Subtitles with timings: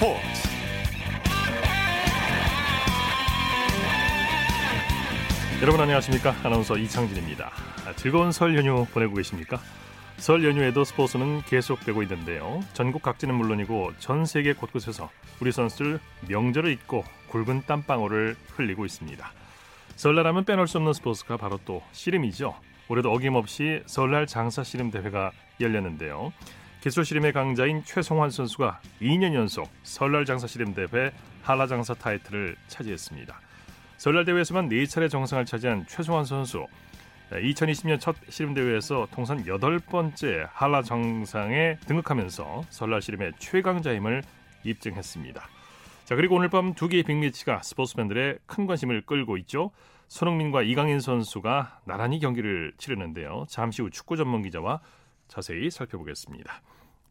[0.00, 0.18] 스포츠.
[5.60, 6.34] 여러분 안녕하십니까?
[6.42, 7.50] 아나운서 이창진입니다.
[7.86, 9.60] 아, 즐거운 설 연휴 보내고 계십니까?
[10.16, 12.62] 설 연휴에도 스포츠는 계속되고 있는데요.
[12.72, 19.32] 전국 각지는 물론이고 전 세계 곳곳에서 우리 선수들 명절을 잊고 굵은 땀방울을 흘리고 있습니다.
[19.96, 22.54] 설날하면 빼놓을 수 없는 스포츠가 바로 또 씨름이죠.
[22.88, 25.30] 올해도 어김없이 설날 장사 씨름 대회가
[25.60, 26.32] 열렸는데요
[26.80, 31.12] 기술 씨름의 강자인 최성환 선수가 2년 연속 설날 장사 씨름 대회
[31.42, 33.38] 한라 장사 타이틀을 차지했습니다.
[33.98, 36.66] 설날 대회에서만 4차례 정상을 차지한 최성환 선수
[37.32, 44.22] 2020년 첫 씨름 대회에서 통산 8번째 한라 정상에 등극하면서 설날 씨름의 최강자임을
[44.64, 45.48] 입증했습니다.
[46.06, 49.70] 자 그리고 오늘 밤 두 개의 빅매치가 스포츠팬들의 큰 관심을 끌고 있죠.
[50.08, 53.44] 손흥민과 이강인 선수가 나란히 경기를 치르는데요.
[53.50, 54.80] 잠시 후 축구 전문 기자와
[55.28, 56.62] 자세히 살펴보겠습니다.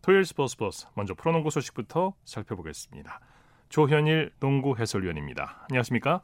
[0.01, 3.19] 토요일 스포츠 버스 먼저 프로농구 소식부터 살펴보겠습니다.
[3.67, 5.65] 조현일 농구 해설위원입니다.
[5.69, 6.21] 안녕하십니까?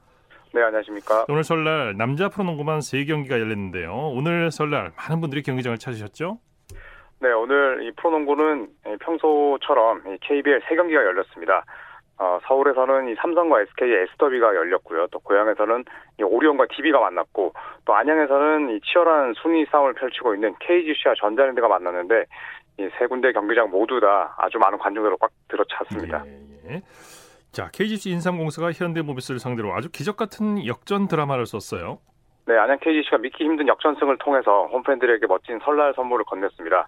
[0.54, 1.26] 네, 안녕하십니까?
[1.28, 3.94] 오늘 설날 남자 프로농구만 3경기가 열렸는데요.
[3.94, 6.40] 오늘 설날 많은 분들이 경기장을 찾으셨죠?
[7.20, 8.70] 네, 오늘 이 프로농구는
[9.02, 11.66] 평소처럼 KBL 3경기가 열렸습니다.
[12.18, 15.08] 어, 서울에서는 이 삼성과 SK S더비가 열렸고요.
[15.08, 15.84] 또 고향에서는
[16.20, 22.24] 이 오리온과 DB가 만났고 또 안양에서는 이 치열한 순위 싸움을 펼치고 있는 KGC와 전자랜드가 만났는데
[22.24, 26.24] 이 세 군데 경기장 모두 다 아주 많은 관중으로 꽉 들어찼습니다.
[26.26, 26.82] 예, 예.
[27.52, 32.00] 자, KGC 인삼공사가 현대모비스를 상대로 아주 기적 같은 역전 드라마를 썼어요.
[32.48, 36.86] 네, 안양 KGC가 믿기 힘든 역전승을 통해서 홈팬들에게 멋진 설날 선물을 건넸습니다.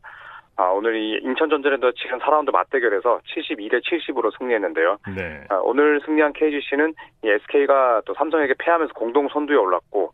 [0.58, 4.98] 아, 오늘 이 인천전자랜드 치른 4라운드 맞대결에서 72대 70으로 승리했는데요.
[5.16, 5.46] 네.
[5.50, 10.12] 아, 오늘 승리한 KGC는 이 SK가 또 삼성에게 패하면서 공동 선두에 올랐고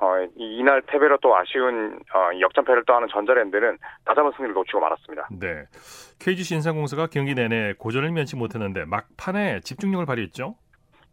[0.00, 5.28] 어, 이, 이날 패배로 또 아쉬운 어, 역전패를 떠하는 전자랜드는 다잡은 승리를 놓치고 말았습니다.
[5.38, 5.64] 네.
[6.18, 10.56] KGC 인삼공사가 경기 내내 고전을 면치 못했는데 막판에 집중력을 발휘했죠.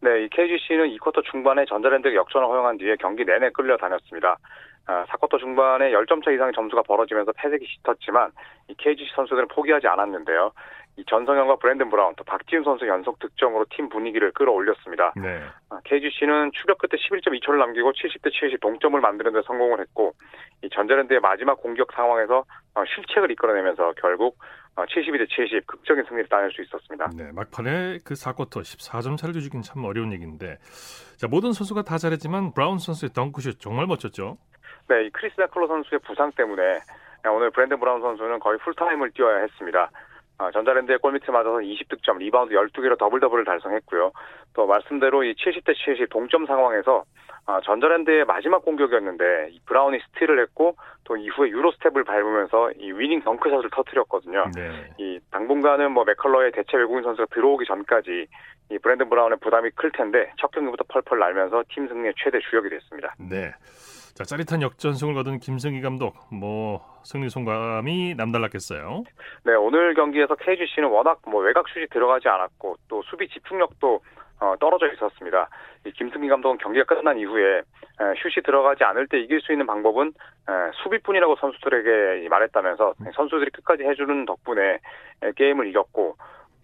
[0.00, 4.36] 네, 이 KGC는 2쿼터 중반에 전자랜드가 역전을 허용한 뒤에 경기 내내 끌려다녔습니다.
[4.86, 8.30] 아, 4쿼터 중반에 10점 차 이상의 점수가 벌어지면서 패색이 짙었지만
[8.68, 10.52] 이 KGC 선수들은 포기하지 않았는데요.
[10.96, 15.12] 이 전성현과 브랜든 브라운 또 박지훈 선수 연속 득점으로 팀 분위기를 끌어올렸습니다.
[15.16, 15.40] 네.
[15.70, 20.12] 아, KGC는 추격 끝에 11.2초를 남기고 70대 70 동점을 만드는 데 성공을 했고
[20.62, 22.44] 이 전자랜드의 마지막 공격 상황에서
[22.74, 24.38] 어, 실책을 이끌어내면서 결국
[24.76, 27.10] 72대 70 극적인 승리를 따낼 수 있었습니다.
[27.16, 30.58] 네, 막판에 그 4쿼터 14점 차를 뒤집긴 참 어려운 얘기인데
[31.16, 34.36] 자, 모든 선수가 다 잘했지만 브라운 선수의 덩크슛 정말 멋졌죠.
[34.88, 36.80] 네, 이 크리스 맥컬러 선수의 부상 때문에
[37.30, 39.90] 오늘 브랜든 브라운 선수는 거의 풀타임을 뛰어야 했습니다.
[40.38, 44.12] 아, 전자랜드의 골밑에 맞서서 20득점, 리바운드 12개로 더블 더블을 달성했고요.
[44.54, 47.04] 또 말씀대로 이 70대 70 동점 상황에서
[47.46, 53.68] 아, 전자랜드의 마지막 공격이었는데 브라운이 스틸을 했고 또 이후에 Euro step을 밟으면서 이 winning 덩크샷을
[53.70, 54.50] 터뜨렸거든요.
[54.54, 54.70] 네.
[54.98, 58.26] 이 당분간은 뭐 맥컬러의 대체 외국인 선수가 들어오기 전까지
[58.70, 63.14] 이 브랜든 브라운의 부담이 클 텐데 첫 경기부터 펄펄 날면서 팀 승리의 최대 주역이 됐습니다.
[63.18, 63.52] 네.
[64.14, 69.02] 자, 짜릿한 역전승을 거둔 김승희 감독, 뭐 승리 소감이 남달랐겠어요.
[69.44, 74.00] 네, 오늘 경기에서 KGC는 워낙 뭐 외곽 슛이 들어가지 않았고 또 수비 집중력도
[74.40, 75.48] 어, 떨어져 있었습니다.
[75.84, 77.62] 이 김승기 감독은 경기가 끝난 이후에 에,
[78.22, 80.52] 슛이 들어가지 않을 때 이길 수 있는 방법은 에,
[80.82, 84.78] 수비뿐이라고 선수들에게 말했다면서 선수들이 끝까지 해주는 덕분에
[85.22, 86.16] 에, 게임을 이겼고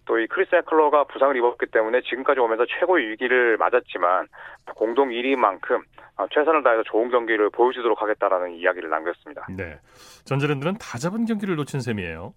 [0.05, 4.27] 또 이 크리스 애클러가 부상을 입었기 때문에 지금까지 오면서 최고의 위기를 맞았지만
[4.75, 5.81] 공동 1위인 만큼
[6.17, 9.47] 어, 최선을 다해서 좋은 경기를 보여주도록 하겠다라는 이야기를 남겼습니다.
[9.57, 9.79] 네.
[10.25, 12.33] 전자랜드는 다 잡은 경기를 놓친 셈이에요.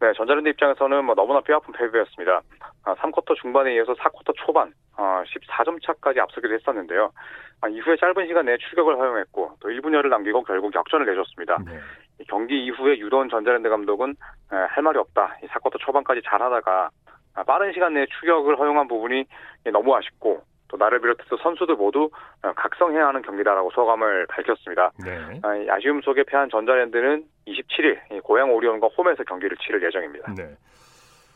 [0.00, 2.42] 네, 전자랜드 입장에서는 뭐 너무나 뼈아픈 패배였습니다.
[2.84, 7.12] 아, 3쿼터 중반에 이어서 4쿼터 초반 아, 14점 차까지 앞서기도 했었는데요.
[7.60, 11.58] 아, 이후에 짧은 시간 내에 추격을 허용했고 또 1분여를 남기고 결국 역전을 내줬습니다.
[11.64, 11.78] 네.
[12.28, 14.10] 경기 이후에 유도원 전자랜드 감독은
[14.52, 15.38] 에, 할 말이 없다.
[15.42, 16.90] 이 4쿼터 초반까지 잘하다가
[17.34, 19.24] 아, 빠른 시간 내에 추격을 허용한 부분이
[19.72, 22.10] 너무 아쉽고 또 나를 비롯해서 선수들 모두
[22.42, 24.92] 어, 각성해야 하는 경기다라고 소감을 밝혔습니다.
[25.04, 25.40] 네.
[25.42, 30.34] 아, 이 아쉬움 속에 패한 전자랜드는 27일 고향 오리온과 홈에서 경기를 치를 예정입니다.
[30.34, 30.56] 네.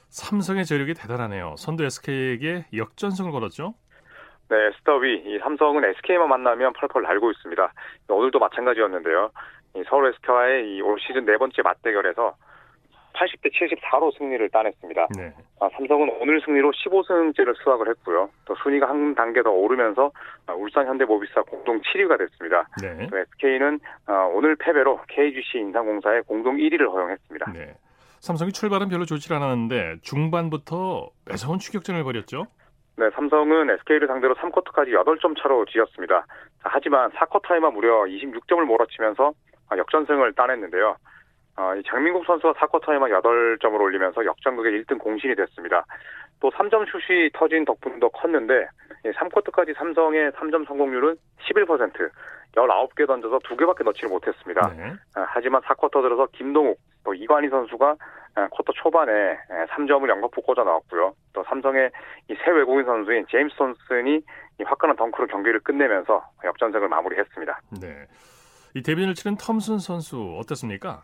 [0.09, 1.57] 삼성의 저력이 대단하네요.
[1.59, 3.75] 선두 SK에게 역전승을 걸었죠.
[4.49, 7.73] 네, 스더비 이 삼성은 SK만 만나면 펄펄 날고 있습니다.
[8.09, 9.31] 오늘도 마찬가지였는데요.
[9.77, 12.35] 이 서울 SK와의 이올 시즌 네 번째 맞대결에서
[13.17, 15.09] 80대 74로 승리를 따냈습니다.
[15.17, 15.33] 네.
[15.61, 18.29] 아, 삼성은 오늘 승리로 15승째를 수확을 했고요.
[18.45, 20.11] 또 순위가 한 단계 더 오르면서
[20.47, 22.69] 아, 울산 현대모비스와 공동 7위가 됐습니다.
[22.83, 23.07] 네.
[23.09, 27.53] 또 SK는 아, 오늘 패배로 KGC 인삼공사에 공동 1위를 허용했습니다.
[27.53, 27.75] 네.
[28.21, 32.47] 삼성이 출발은 별로 좋지 않았는데 중반부터 매서운 추격전을 벌였죠.
[32.99, 36.21] 네, 삼성은 SK를 상대로 3쿼터까지 8점 차로 지었습니다.
[36.21, 36.27] 자,
[36.63, 39.33] 하지만 4쿼터에만 무려 26점을 몰아치면서 아,
[39.77, 40.97] 역전승을 따냈는데요.
[41.59, 45.87] 어, 이 장민국 선수가 4쿼터에만 8점을 올리면서 역전극의 1등 공신이 됐습니다.
[46.41, 48.69] 또 3점 슛이 터진 덕분도 컸는데
[49.05, 51.17] 3쿼터까지 삼성의 3점 성공률은
[51.49, 52.11] 11%,
[52.55, 54.69] 19개 던져서 2개밖에 넣지를 못했습니다.
[54.77, 54.93] 네.
[55.15, 57.97] 하지만 4쿼터 들어서 김동욱, 또 이관희 선수가
[58.51, 59.39] 쿼터 초반에
[59.71, 61.15] 3점을 연거푸 꽂아 넣었고요.
[61.33, 61.91] 또 삼성의
[62.45, 64.21] 새 외국인 선수인 제임스 톤슨이
[64.65, 67.61] 화끈한 덩크로 경기를 끝내면서 역전승을 마무리했습니다.
[67.81, 68.07] 네.
[68.77, 71.01] 이 데뷔를 치른 톰슨 선수 어땠습니까?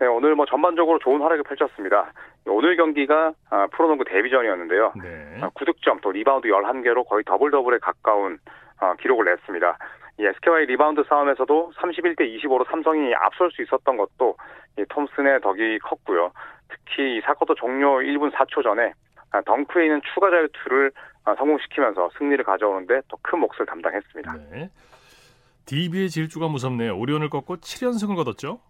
[0.00, 2.10] 네, 오늘 뭐 전반적으로 좋은 활약을 펼쳤습니다.
[2.46, 4.94] 오늘 경기가 아, 프로농구 데뷔전이었는데요.
[5.02, 5.40] 네.
[5.42, 8.38] 9득점 아, 또 리바운드 11개로 거의 더블 더블에 가까운
[8.78, 9.78] 아, 기록을 냈습니다.
[10.20, 14.36] 이 SK와의 리바운드 싸움에서도 31대 25로 삼성이 앞설 수 있었던 것도
[14.78, 16.32] 이 톰슨의 덕이 컸고요.
[16.70, 18.94] 특히 이 4쿼터 종료 1분 4초 전에
[19.44, 20.92] 덩크에 이은 추가 자유투를
[21.36, 24.34] 성공시키면서 승리를 가져오는데 더 큰 몫을 담당했습니다.
[24.50, 24.70] 네.
[25.66, 26.96] DB의 질주가 무섭네요.
[26.96, 28.60] 오리온을 꺾고 7연승을 거뒀죠?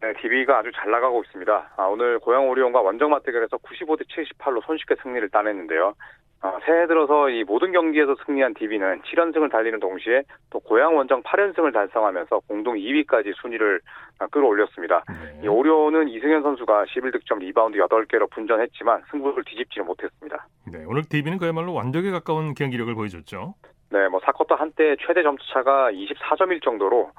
[0.00, 1.72] 네, DB가 아주 잘 나가고 있습니다.
[1.76, 5.94] 아, 오늘 고양 오리온과 원정 맞대결에서 95대 78로 손쉽게 승리를 따냈는데요.
[6.42, 11.72] 아, 새해 들어서 이 모든 경기에서 승리한 DB는 7연승을 달리는 동시에 또 고양 원정 8연승을
[11.72, 13.80] 달성하면서 공동 2위까지 순위를
[14.18, 15.04] 아, 끌어올렸습니다.
[15.08, 15.40] 네.
[15.42, 20.46] 이 오리온은 이승현 선수가 11득점 리바운드 8개로 분전했지만 승부를 뒤집지는 못했습니다.
[20.70, 23.54] 네, 오늘 DB는 그야말로 완벽에 가까운 경기력을 보여줬죠.
[23.94, 27.12] 네, 뭐 사쿼터 한때 최대 점수차가 24점일 정도로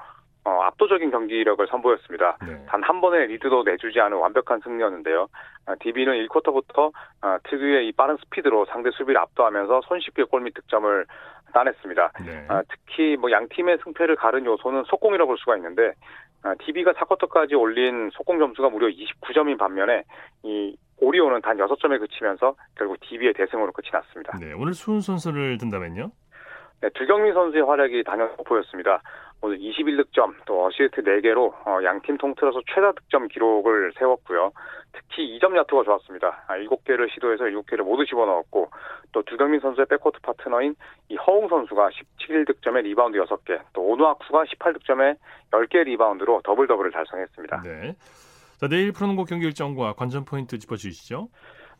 [0.44, 2.36] 어, 압도적인 경기력을 선보였습니다.
[2.46, 2.66] 네.
[2.68, 5.26] 단한 번의 리드도 내주지 않은 완벽한 승리였는데요.
[5.64, 6.92] 아, DB는 1쿼터부터
[7.22, 11.06] 아, 특유의 이 빠른 스피드로 상대 수비를 압도하면서 손쉽게 골밑 득점을
[11.54, 12.12] 따냈습니다.
[12.26, 12.44] 네.
[12.48, 15.94] 아, 특히 뭐 양 팀의 승패를 가른 요소는 속공이라고 볼 수가 있는데
[16.42, 20.02] 아, DB가 4쿼터까지 올린 속공 점수가 무려 29점인 반면에
[20.42, 24.36] 이 오리온은 단 6점에 그치면서 결국 DB의 대승으로 끝이 났습니다.
[24.38, 26.10] 네, 오늘 수훈 선수를 든다면요?
[26.80, 29.02] 네, 두경민 선수의 활약이 단연 돋보였습니다.
[29.42, 34.52] 오늘 21득점 또 어시스트 4개로 어, 양팀 통틀어서 최다 득점 기록을 세웠고요.
[34.92, 36.44] 특히 2점 야투가 좋았습니다.
[36.48, 38.70] 아, 7개를 시도해서 7개를 모두 집어넣었고
[39.12, 40.74] 또 두경민 선수의 백코트 파트너인
[41.08, 45.14] 이 허웅 선수가 17 득점에 리바운드 6개 또 오누아쿠가 18 득점에
[45.50, 47.62] 10개 리바운드로 더블 더블을 달성했습니다.
[47.62, 47.94] 네.
[48.58, 51.28] 자, 내일 프로농구 경기 일정과 관전 포인트 짚어주시죠.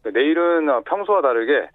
[0.05, 1.69] 네, 내일은 어, 평소와 다르게 어,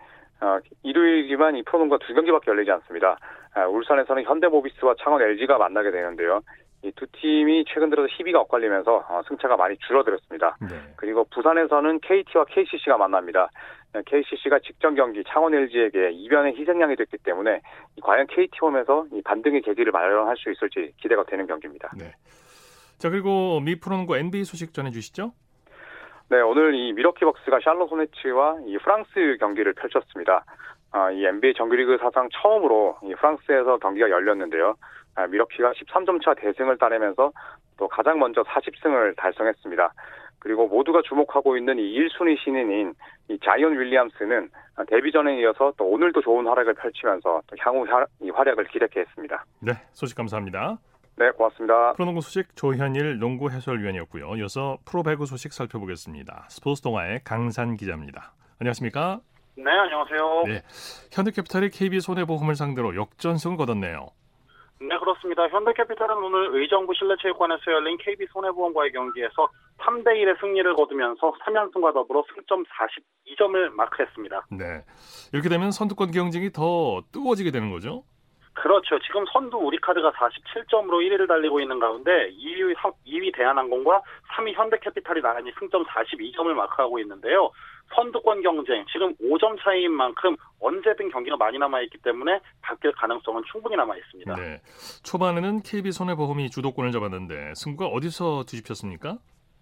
[0.84, 3.18] 일요일이지만 이 프로농구가 두 경기밖에 열리지 않습니다.
[3.54, 6.42] 아, 울산에서는 현대모비스와 창원 LG가 만나게 되는데요.
[6.84, 10.58] 이 두 팀이 최근 들어서 희비가 엇갈리면서 어, 승차가 많이 줄어들었습니다.
[10.62, 10.94] 네.
[10.96, 13.50] 그리고 부산에서는 KT와 KCC가 만납니다.
[14.06, 17.62] KCC가 직전 경기 창원 LG에게 이변의 희생양이 됐기 때문에
[18.02, 21.92] 과연 KT 홈에서 이 반등의 계기를 마련할 수 있을지 기대가 되는 경기입니다.
[21.98, 22.14] 네.
[22.98, 25.34] 자 그리고 미 프로농구 NBA 소식 전해주시죠.
[26.32, 30.46] 네, 오늘 이 미러키 벅스가 샬롯 호네츠와 이 프랑스 경기를 펼쳤습니다.
[30.94, 34.76] 아, 이 NBA 정규리그 사상 처음으로 이 프랑스에서 경기가 열렸는데요.
[35.16, 37.34] 아, 미러키가 13점 차 대승을 따내면서
[37.76, 39.94] 또 가장 먼저 40승을 달성했습니다.
[40.40, 42.94] 그리고 모두가 주목하고 있는 이 1순위 신인인
[43.28, 44.50] 이 자이언 윌리엄스는
[44.88, 47.86] 데뷔전에 이어서 또 오늘도 좋은 활약을 펼치면서 또 향후
[48.22, 49.44] 이 활약을 기대케 했습니다.
[49.60, 50.78] 네, 소식 감사합니다.
[51.22, 51.94] 네, 고맙습니다.
[51.94, 54.38] 프로농구 소식 조현일 농구 해설위원이었고요.
[54.38, 56.48] 이어서 프로배구 소식 살펴보겠습니다.
[56.50, 58.34] 스포츠 동아의 강산 기자입니다.
[58.60, 59.22] 안녕하십니까?
[59.56, 60.44] 네, 안녕하세요.
[60.48, 60.64] 네,
[61.12, 64.08] 현대캐피탈이 KB 손해보험을 상대로 역전승을 거뒀네요.
[64.80, 65.48] 네, 그렇습니다.
[65.48, 69.48] 현대캐피탈은 오늘 의정부 실내체육관에서 열린 KB 손해보험과의 경기에서
[69.78, 74.48] 3대 1의 승리를 거두면서 3연승과 더불어 승점 42점을 마크했습니다.
[74.50, 74.84] 네,
[75.34, 78.06] 이렇게 되면 선두권 경쟁이 더 뜨거워지게 되는 거죠?
[78.62, 79.00] 그렇죠.
[79.00, 82.76] 지금 선두 우리 카드가 47점으로 1위를 달리고 있는 가운데 2위,
[83.08, 84.04] 2위 대한항공과
[84.36, 87.50] 3위 현대캐피탈이 나란히 승점 42점을 마크하고 있는데요.
[87.96, 93.76] 선두권 경쟁 지금 5점 차이인 만큼 언제든 경기가 많이 남아 있기 때문에 바뀔 가능성은 충분히
[93.76, 94.36] 남아 있습니다.
[94.36, 94.62] 네.
[95.04, 99.18] 초반에는 KB 손해보험이 주도권을 잡았는데 승부가 어디서 뒤집혔습니까?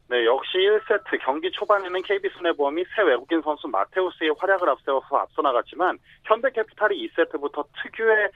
[0.09, 7.09] 네, 역시 1세트 경기 초반에는 KB손해보험이 새 외국인 선수 마테우스의 활약을 앞세워서 앞서 나갔지만 현대캐피탈이
[7.09, 8.29] 2세트부터 특유의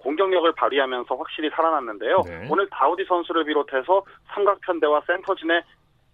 [0.00, 2.22] 공격력을 발휘하면서 확실히 살아났는데요.
[2.26, 2.48] 네.
[2.50, 4.02] 오늘 다우디 선수를 비롯해서
[4.34, 5.62] 삼각편대와 센터진의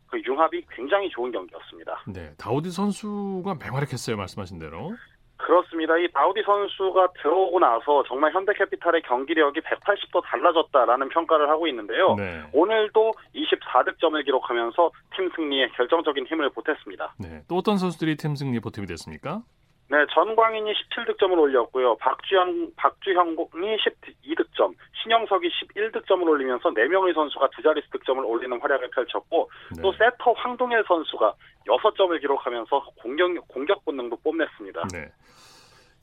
[0.08, 2.02] 그 융합이 굉장히 좋은 경기였습니다.
[2.06, 4.16] 네, 다우디 선수가 맹활약했어요.
[4.16, 4.92] 말씀하신 대로.
[5.38, 5.96] 그렇습니다.
[5.98, 12.14] 이 다우디 선수가 들어오고 나서 정말 현대캐피탈의 경기력이 180도 달라졌다라는 평가를 하고 있는데요.
[12.14, 12.42] 네.
[12.52, 17.14] 오늘도 24득점을 기록하면서 팀 승리에 결정적인 힘을 보탰습니다.
[17.18, 19.42] 네, 또 어떤 선수들이 팀 승리에 보탬이 됐습니까?
[19.88, 21.96] 네, 전광인이 17득점을 올렸고요.
[21.98, 29.82] 박주현, 박주형이 12득점, 신영석이 11득점을 올리면서 4명의 선수가 두 자릿수 득점을 올리는 활약을 펼쳤고, 네.
[29.82, 31.34] 또 세터 황동일 선수가
[31.66, 34.88] 6점을 기록하면서 공격, 공격 본능도 뽐냈습니다.
[34.92, 35.12] 네.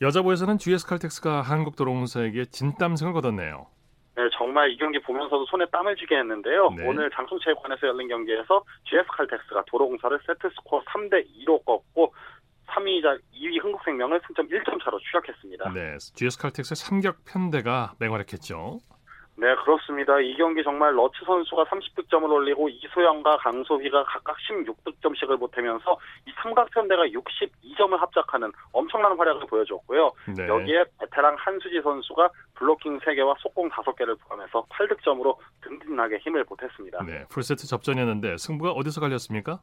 [0.02, 3.68] 여자부에서는 GS 칼텍스가 한국도로공사에게 진땀승을 거뒀네요.
[4.16, 6.70] 네, 정말 이 경기 보면서도 손에 땀을 쥐게 했는데요.
[6.78, 6.88] 네.
[6.88, 12.14] 오늘 장충체육관에서 열린 경기에서 GS 칼텍스가 도로공사를 세트 스코어 3대 2로 꺾고
[12.74, 15.72] 3위자 2위 흥국생명을 승점 1점 차로 추격했습니다.
[15.74, 18.80] 네, GS 칼텍스의 삼격 편대가 맹활약했죠.
[19.36, 20.20] 네, 그렇습니다.
[20.20, 27.98] 이 경기 정말 러츠 선수가 30득점을 올리고 이소영과 강소희가 각각 16득점씩을 보태면서 이 삼각편대가 62점을
[27.98, 30.12] 합작하는 엄청난 활약을 보여줬고요.
[30.38, 30.48] 네.
[30.48, 37.04] 여기에 베테랑 한수지 선수가 블로킹 3개와 속공 5개를 포함해서 8득점으로 든든하게 힘을 보탰습니다.
[37.04, 39.62] 네, 풀세트 접전이었는데 승부가 어디서 갈렸습니까?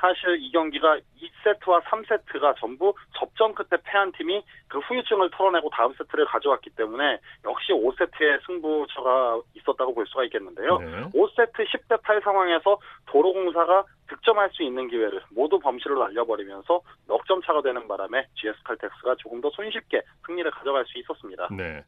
[0.00, 6.24] 사실 이 경기가 2세트와 3세트가 전부 접전 끝에 패한 팀이 그 후유증을 털어내고 다음 세트를
[6.24, 10.78] 가져왔기 때문에 역시 5세트의 승부처가 있었다고 볼 수가 있겠는데요.
[10.78, 10.86] 네.
[11.10, 17.86] 5세트 10대 8 상황에서 도로공사가 득점할 수 있는 기회를 모두 범실로 날려버리면서 넉점 차가 되는
[17.86, 21.48] 바람에 GS 칼텍스가 조금 더 손쉽게 승리를 가져갈 수 있었습니다.
[21.52, 21.84] 네.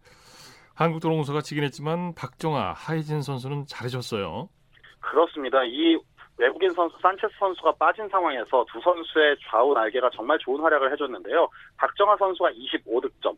[0.75, 4.49] 한국도로공사가 지긴 했지만 박정아, 하이진 선수는 잘해줬어요.
[5.00, 5.64] 그렇습니다.
[5.64, 5.99] 이
[6.38, 11.48] 외국인 선수 산체스 선수가 빠진 상황에서 두 선수의 좌우 날개가 정말 좋은 활약을 해줬는데요.
[11.76, 13.36] 박정아 선수가 25득점,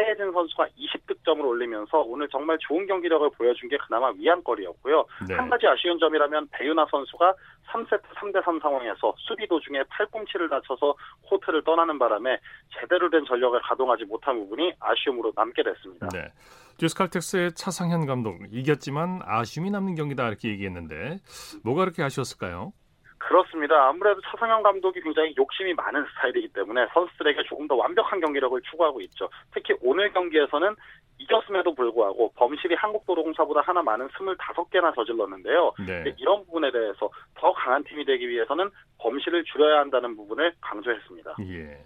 [0.00, 5.04] 하예진 선수가 20득점을 올리면서 오늘 정말 좋은 경기력을 보여준 게 그나마 위안거리였고요.
[5.28, 5.34] 네.
[5.34, 7.34] 한 가지 아쉬운 점이라면 배윤아 선수가
[7.68, 10.94] 3세트 3대3 상황에서 수비 도중에 팔꿈치를 다쳐서
[11.26, 12.38] 코트를 떠나는 바람에
[12.80, 16.08] 제대로 된 전력을 가동하지 못한 부분이 아쉬움으로 남게 됐습니다.
[16.12, 16.32] 네.
[16.78, 21.18] 듀스칼텍스의 차상현 감독 이겼지만 아쉬움이 남는 경기다 이렇게 얘기했는데
[21.62, 22.72] 뭐가 그렇게 아쉬웠을까요?
[23.20, 23.88] 그렇습니다.
[23.88, 29.28] 아무래도 차상현 감독이 굉장히 욕심이 많은 스타일이기 때문에 선수들에게 조금 더 완벽한 경기력을 추구하고 있죠.
[29.52, 30.74] 특히 오늘 경기에서는
[31.18, 35.72] 이겼음에도 불구하고 범실이 한국도로공사보다 하나 많은 25개나 저질렀는데요.
[35.86, 36.14] 네.
[36.16, 41.36] 이런 부분에 대해서 더 강한 팀이 되기 위해서는 범실을 줄여야 한다는 부분을 강조했습니다.
[41.42, 41.84] 예.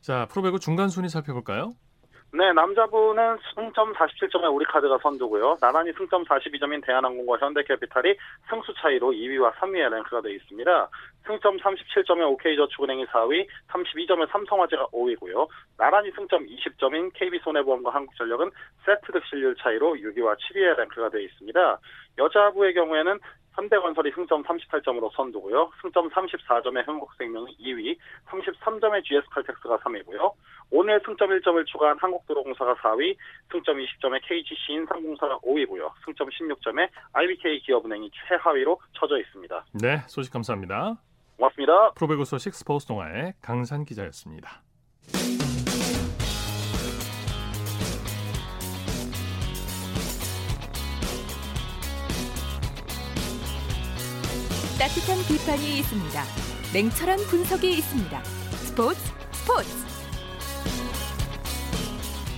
[0.00, 1.74] 자, 프로배구 중간 순위 살펴볼까요?
[2.30, 5.56] 네, 남자분은 승점 47점의 우리카드가 선두고요.
[5.62, 8.14] 나란히 승점 42점인 대한항공과 현대캐피탈이
[8.50, 10.88] 승수 차이로 2위와 3위에 랭크가 되어 있습니다.
[11.26, 15.48] 승점 37점의 OK저축은행이 4위, 32점의 삼성화재가 5위고요.
[15.78, 18.50] 나란히 승점 20점인 KB손해보험과 한국전력은
[18.84, 21.78] 세트 득실률 차이로 6위와 7위에 랭크가 되어 있습니다.
[22.18, 23.18] 여자부의 경우에는
[23.58, 25.72] 현대건설이 승점 38점으로 선두고요.
[25.82, 27.98] 승점 34점의 흥국생명이 2위,
[28.28, 30.32] 33점의 GS칼텍스가 3위고요.
[30.70, 33.16] 오늘 승점 1점을 추가한 한국도로공사가 4위,
[33.50, 35.90] 승점 20점의 KGC 인삼공사가 5위고요.
[36.04, 39.64] 승점 16점의 IBK 기업은행이 최하위로 처져 있습니다.
[39.82, 40.96] 네, 소식 감사합니다.
[41.36, 41.92] 고맙습니다.
[41.94, 44.62] 프로배구 소식 스포츠 동아의 강산 기자였습니다.
[54.78, 56.22] 따뜻한 비판이 있습니다.
[56.72, 58.14] 냉철한 분석이 있습니다.
[58.62, 59.00] 스포츠
[59.34, 59.66] 스포츠.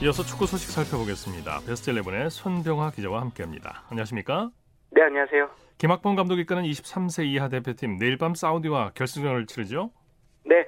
[0.03, 1.61] 이어서 축구 소식 살펴보겠습니다.
[1.67, 3.85] 베스트 11의 손병화 기자와 함께합니다.
[3.91, 4.49] 안녕하십니까?
[4.91, 5.51] 네, 안녕하세요.
[5.77, 9.91] 김학범 감독이 이끄는 23세 이하 대표팀 내일 밤 사우디와 결승전을 치르죠?
[10.47, 10.65] 네,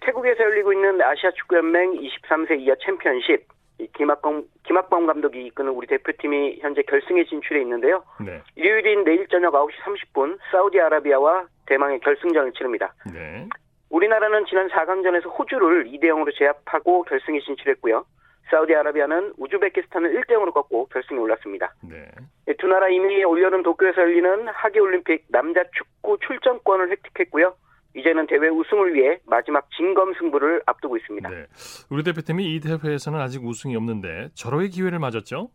[0.00, 3.46] 태국에서 열리고 있는 아시아 축구연맹 23세 이하 챔피언십
[3.88, 8.02] 김학범, 김학범 감독이 이끄는 우리 대표팀이 현재 결승에 진출해 있는데요.
[8.24, 8.42] 네.
[8.56, 12.94] 일요일인 내일 저녁 9시 30분 사우디아라비아와 대망의 결승전을 치릅니다.
[13.12, 13.46] 네.
[13.90, 18.04] 우리나라는 지난 4강전에서 호주를 2대 0으로 제압하고 결승에 진출했고요.
[18.50, 21.72] 사우디아라비아는 우즈베키스탄을 1대 0으로 꺾고 결승에 올랐습니다.
[21.88, 22.08] 네.
[22.46, 22.54] 네.
[22.58, 27.54] 두 나라 이미 올여름 도쿄에서 열리는 하계올림픽 남자 축구 출전권을 획득했고요.
[27.94, 31.28] 이제는 대회 우승을 위해 마지막 진검 승부를 앞두고 있습니다.
[31.28, 31.46] 네.
[31.90, 35.50] 우리 대표팀이 이 대회에서는 아직 우승이 없는데 절호의 기회를 맞았죠?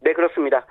[0.00, 0.64] 네, 그렇습니다.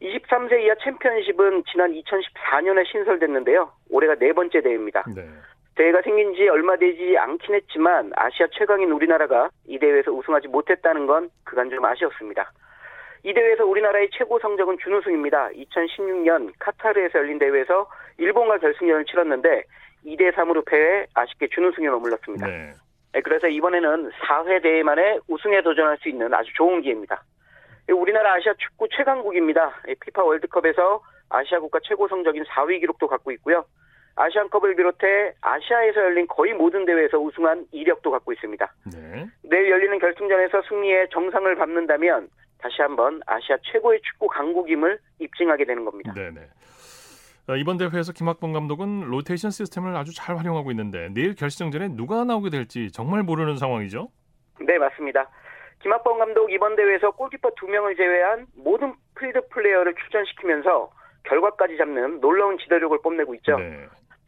[0.00, 3.72] 23세 이하 챔피언십은 지난 2014년에 신설됐는데요.
[3.90, 5.04] 올해가 네 번째 대회입니다.
[5.14, 5.26] 네.
[5.74, 11.30] 대회가 생긴 지 얼마 되지 않긴 했지만 아시아 최강인 우리나라가 이 대회에서 우승하지 못했다는 건
[11.44, 12.52] 그간 좀 아쉬웠습니다.
[13.24, 15.50] 이 대회에서 우리나라의 최고 성적은 준우승입니다.
[15.50, 19.64] 2016년 카타르에서 열린 대회에서 일본과 결승전을 치렀는데
[20.04, 22.46] 2대 3으로 패해 아쉽게 준우승에 머물렀습니다.
[22.46, 22.72] 네.
[23.12, 27.22] 네, 그래서 이번에는 4회 대회 만에 우승에 도전할 수 있는 아주 좋은 기회입니다.
[27.88, 29.80] 우리나라 아시아 축구 최강국입니다.
[30.04, 33.64] 피파 월드컵에서 아시아 국가 최고 성적인 4위 기록도 갖고 있고요.
[34.16, 38.74] 아시안컵을 비롯해 아시아에서 열린 거의 모든 대회에서 우승한 이력도 갖고 있습니다.
[38.92, 39.26] 네.
[39.42, 42.28] 내일 열리는 결승전에서 승리에 정상을 밟는다면
[42.58, 46.12] 다시 한번 아시아 최고의 축구 강국임을 입증하게 되는 겁니다.
[46.14, 46.40] 네네.
[47.48, 52.50] 어, 이번 대회에서 김학범 감독은 로테이션 시스템을 아주 잘 활용하고 있는데 내일 결승전에 누가 나오게
[52.50, 54.10] 될지 정말 모르는 상황이죠?
[54.60, 55.30] 네, 맞습니다.
[55.80, 60.90] 김학범 감독 이번 대회에서 골키퍼 두 명을 제외한 모든 필드 플레이어를 출전시키면서
[61.24, 63.56] 결과까지 잡는 놀라운 지도력을 뽐내고 있죠.
[63.56, 63.86] 네.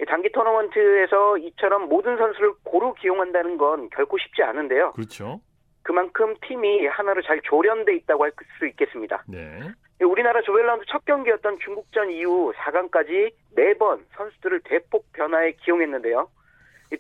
[0.09, 4.93] 단기 토너먼트에서 이처럼 모든 선수를 고루 기용한다는 건 결코 쉽지 않은데요.
[4.93, 5.41] 그렇죠.
[5.83, 9.25] 그만큼 팀이 하나로 잘 조련돼 있다고 할 수 있겠습니다.
[9.27, 9.61] 네.
[10.05, 16.29] 우리나라 조별라운드 첫 경기였던 중국전 이후 4강까지 매번 선수들을 대폭 변화해 기용했는데요.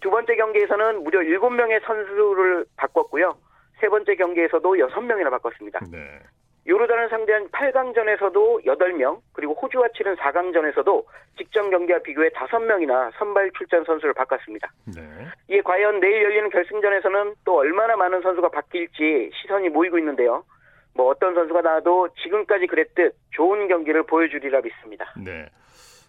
[0.00, 3.36] 두 번째 경기에서는 무려 7명의 선수를 바꿨고요.
[3.80, 5.80] 세 번째 경기에서도 6명이나 바꿨습니다.
[5.90, 6.20] 네.
[6.68, 11.04] 요르단을 상대한 8강전에서도 8명, 그리고 호주와 치른 4강전에서도
[11.38, 14.70] 직전 경기와 비교해 5명이나 선발 출전 선수를 바꿨습니다.
[14.94, 15.02] 네.
[15.48, 20.44] 이에 과연 내일 열리는 결승전에서는 또 얼마나 많은 선수가 바뀔지 시선이 모이고 있는데요.
[20.94, 25.12] 뭐 어떤 선수가 나와도 지금까지 그랬듯 좋은 경기를 보여주리라 믿습니다.
[25.16, 25.46] 네.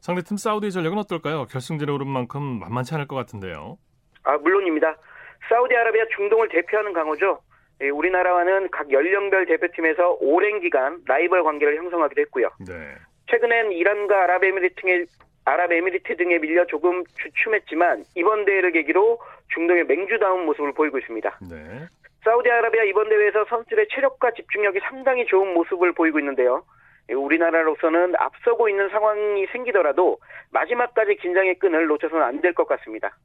[0.01, 1.45] 상대팀 사우디의 전력은 어떨까요?
[1.45, 3.77] 결승전에 오른 만큼 만만치 않을 것 같은데요.
[4.23, 4.97] 아 물론입니다.
[5.49, 7.39] 사우디아라비아 중동을 대표하는 강호죠.
[7.81, 12.49] 예, 우리나라와는 각 연령별 대표팀에서 오랜 기간 라이벌 관계를 형성하기도 했고요.
[12.59, 12.95] 네.
[13.27, 15.05] 최근엔 이란과 아랍에미리트 등에
[15.45, 19.19] 아랍에미리트 등에 밀려 조금 주춤했지만 이번 대회를 계기로
[19.53, 21.39] 중동의 맹주다운 모습을 보이고 있습니다.
[21.49, 21.87] 네.
[22.23, 26.63] 사우디아라비아 이번 대회에서 선수들의 체력과 집중력이 상당히 좋은 모습을 보이고 있는데요.
[27.09, 30.19] 예, 우리나라로서는 앞서고 있는 상황이 생기더라도
[30.51, 33.17] 마지막까지 긴장의 끈을 놓쳐서는 안 될 것 같습니다.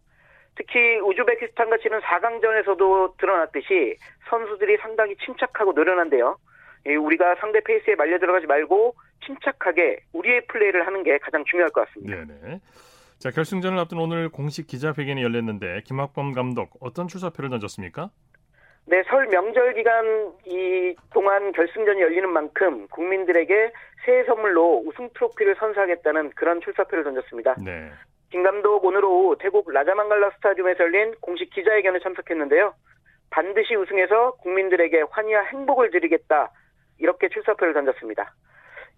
[0.54, 3.96] 특히 우즈베키스탄과 치는 4강전에서도 드러났듯이
[4.30, 6.38] 선수들이 상당히 침착하고 노련한데요.
[6.86, 8.94] 우리가 상대 페이스에 말려 들어가지 말고
[9.26, 12.24] 침착하게 우리의 플레이를 하는 게 가장 중요할 것 같습니다.
[12.24, 12.60] 네네.
[13.18, 18.10] 자 결승전을 앞둔 오늘 공식 기자회견이 열렸는데 김학범 감독 어떤 출사표를 던졌습니까?
[18.88, 23.72] 네, 설 명절 기간 이 동안 결승전이 열리는 만큼 국민들에게
[24.04, 27.56] 새해 선물로 우승 트로피를 선사하겠다는 그런 출사표를 던졌습니다.
[27.64, 27.90] 네.
[28.30, 32.74] 김 감독 오늘 오후 태국 라자망갈라 스타디움에서 열린 공식 기자회견에 참석했는데요.
[33.30, 36.52] 반드시 우승해서 국민들에게 환희와 행복을 드리겠다
[36.98, 38.34] 이렇게 출사표를 던졌습니다.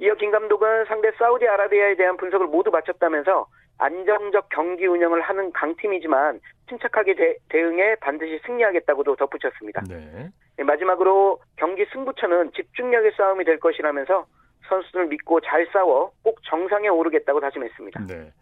[0.01, 3.47] 이어 김 감독은 상대 사우디아라비아에 대한 분석을 모두 마쳤다면서
[3.79, 7.15] 안정적 경기 운영을 하는 강팀이지만 침착하게
[7.49, 9.83] 대, 응해 반드시 승리하겠다고도 덧붙였습니다.
[9.89, 10.31] 네.
[10.57, 14.27] 네, 마지막으로 경기 승부처는 집중력의 싸움이 될 것이라면서
[14.69, 18.07] 선수들 믿고 잘 싸워 꼭 정상에 오르겠다고 다짐했습니다.
[18.07, 18.33] 네.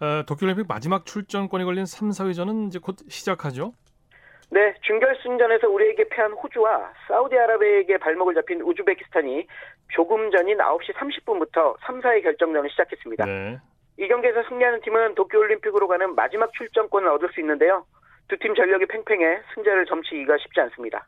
[0.00, 3.72] 어, 도쿄올림픽 마지막 출전권이 걸린 3, 4위전은 이제 곧 시작하죠?
[4.50, 9.46] 네, 준결승전에서 우리에게 패한 호주와 사우디아라비아에게 발목을 잡힌 우즈베키스탄이
[9.88, 13.24] 조금 전인 9시 30분부터 3, 4위 결정전을 시작했습니다.
[13.24, 13.58] 네.
[13.98, 17.84] 이 경기에서 승리하는 팀은 도쿄올림픽으로 가는 마지막 출전권을 얻을 수 있는데요.
[18.28, 21.06] 두 팀 전력이 팽팽해 승자를 점치기가 쉽지 않습니다.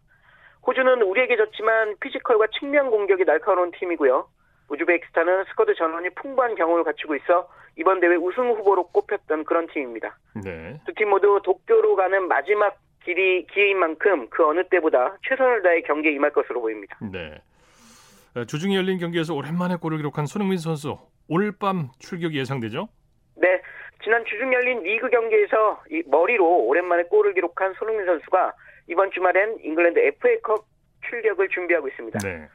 [0.67, 4.29] 호주는 우리에게 졌지만 physical과 측면 공격이 날카로운 팀이고요.
[4.69, 10.17] 우즈베키스탄은 squad 전원이 풍부한 경험을 갖추고 있어 이번 대회 우승 후보로 꼽혔던 그런 팀입니다.
[10.45, 10.81] 네.
[10.87, 16.13] 두 팀 모두 도쿄로 가는 마지막 길이 기회인 만큼 그 어느 때보다 최선을 다해 경기에
[16.13, 16.99] 임할 것으로 보입니다.
[17.13, 17.41] 네.
[18.45, 22.89] 주중에 열린 경기에서 오랜만에 골을 기록한 손흥민 선수 오늘 밤 출격이 예상되죠?
[23.37, 23.63] 네.
[24.03, 28.53] 지난 주중 열린 리그 경기에서 머리로 오랜만에 골을 기록한 손흥민 선수가
[28.89, 30.65] 이번 주말엔 잉글랜드 FA컵
[31.09, 32.19] 출격을 준비하고 있습니다.
[32.21, 32.49] 네.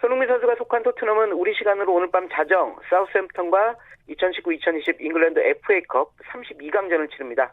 [0.00, 3.76] 손흥민 선수가 속한 토트넘은 우리 시간으로 오늘 밤 자정 사우스햄프턴과
[4.08, 7.52] 2019-2020 잉글랜드 FA컵 32강전을 치릅니다.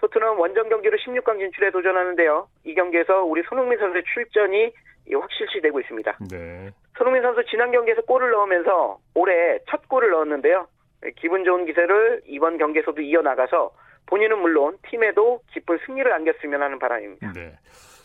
[0.00, 2.48] 토트넘 원정 경기로 16강 진출에 도전하는데요.
[2.64, 4.72] 이 경기에서 우리 손흥민 선수의 출전이
[5.14, 6.18] 확실시 되고 있습니다.
[6.30, 6.70] 네.
[6.98, 10.66] 손흥민 선수 지난 경기에서 골을 넣으면서 올해 첫 골을 넣었는데요.
[11.16, 13.72] 기분 좋은 기세를 이번 경기에서도 이어나가서
[14.06, 17.32] 본인은 물론 팀에도 기쁜 승리를 안겼으면 하는 바람입니다.
[17.32, 17.58] 네.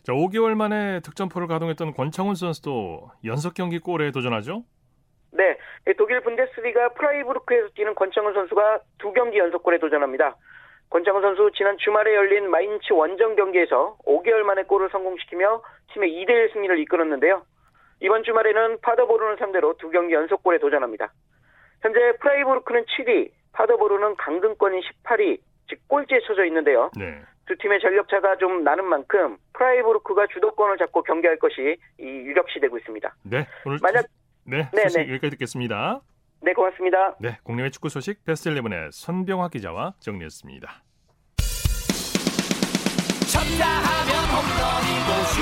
[0.03, 4.63] 자, 5개월 만에 득점포를 가동했던 권창훈 선수도 연속 경기 골에 도전하죠?
[5.31, 5.57] 네,
[5.97, 10.35] 독일 분데스리가 프라이부르크에서 뛰는 권창훈 선수가 두 경기 연속 골에 도전합니다.
[10.91, 16.79] 권창훈 선수 지난 주말에 열린 마인츠 원정 경기에서 5개월 만에 골을 성공시키며 팀의 2대1 승리를
[16.79, 17.43] 이끌었는데요.
[18.01, 21.13] 이번 주말에는 파더보르는 상대로 두 경기 연속골에 도전합니다.
[21.81, 26.91] 현재 프라이부르크는 7위, 파더보르는 강등권인 18위, 즉 꼴찌에 처져 있는데요.
[26.97, 27.21] 네.
[27.45, 33.15] 두 팀의 전력차가 좀 나는 만큼 프라이부르크가 주도권을 잡고 경기할 것이 이 유력시되고 있습니다.
[33.23, 34.05] 네, 오늘 만약
[34.45, 35.01] 네, 네 네.
[35.01, 36.01] 여기까지 듣겠습니다.
[36.43, 37.15] 네, 고맙습니다.
[37.19, 40.83] 네, 국내외 축구 소식 베스트 11의 손병화 기자와 정리했습니다.
[43.31, 45.37] 쳤다 하면 홈런이고 슛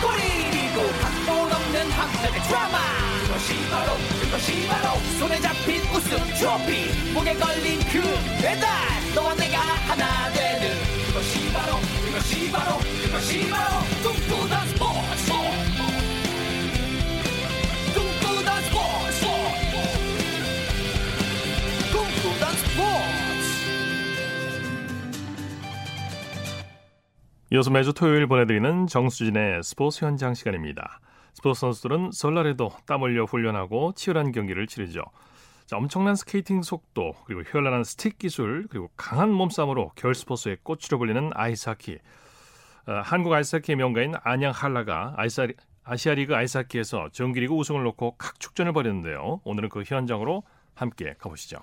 [0.00, 2.78] 골이고 각본 없는 한편의 드라마
[3.26, 8.00] 그것이 바로 그것이 바로 손에 잡힌 우승 트로피 목에 걸린 그
[8.40, 8.70] 배달
[9.14, 10.72] 너와 내가 하나 되는
[11.06, 15.33] 그것이 바로 그것이 바로 그것이 바로 꿈꾸던 스포츠
[27.54, 30.98] 이어서 매주 토요일 보내드리는 정수진의 스포츠 현장 시간입니다.
[31.34, 35.04] 스포츠 선수들은 설날에도 땀 흘려 훈련하고 치열한 경기를 치르죠.
[35.64, 41.30] 자, 엄청난 스케이팅 속도 그리고 현란한 스틱 기술 그리고 강한 몸싸움으로 겨울 스포츠의 꽃으로 불리는
[41.32, 41.98] 아이스하키.
[42.88, 45.14] 어, 한국 아이스하키의 명가인 안양 한라가
[45.84, 49.42] 아시아리그 아이스하키에서 정기리그 우승을 놓고 각축전을 벌였는데요.
[49.44, 50.42] 오늘은 그 현장으로
[50.74, 51.58] 함께 가보시죠.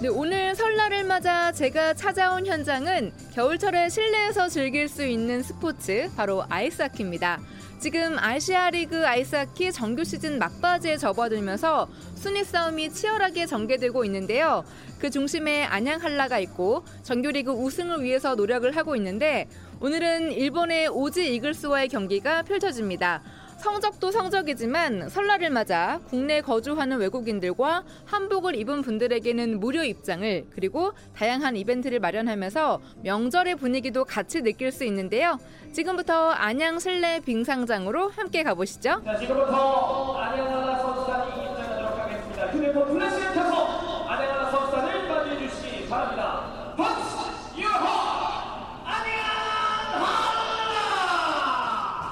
[0.00, 7.40] 네, 오늘 설날을 맞아 제가 찾아온 현장은 겨울철에 실내에서 즐길 수 있는 스포츠 바로 아이스하키입니다.
[7.80, 14.64] 지금 아시아 리그 아이스하키 정규 시즌 막바지에 접어들면서 순위 싸움이 치열하게 전개되고 있는데요.
[15.00, 19.48] 그 중심에 안양 한라가 있고 정규 리그 우승을 위해서 노력을 하고 있는데
[19.80, 23.22] 오늘은 일본의 오지 이글스와의 경기가 펼쳐집니다.
[23.58, 31.98] 성적도 성적이지만 설날을 맞아 국내 거주하는 외국인들과 한복을 입은 분들에게는 무료 입장을 그리고 다양한 이벤트를
[31.98, 35.38] 마련하면서 명절의 분위기도 같이 느낄 수 있는데요.
[35.72, 39.02] 지금부터 안양 실내 빙상장으로 함께 가보시죠.
[39.04, 42.46] 자, 지금부터 안양 선수단이 입장하도록 하겠습니다.
[42.48, 46.74] 휴대폰 플래시를 켜서 안양 선수단을 맞이해 주시기 바랍니다.
[46.76, 47.60] 박수!
[47.60, 48.08] 유호!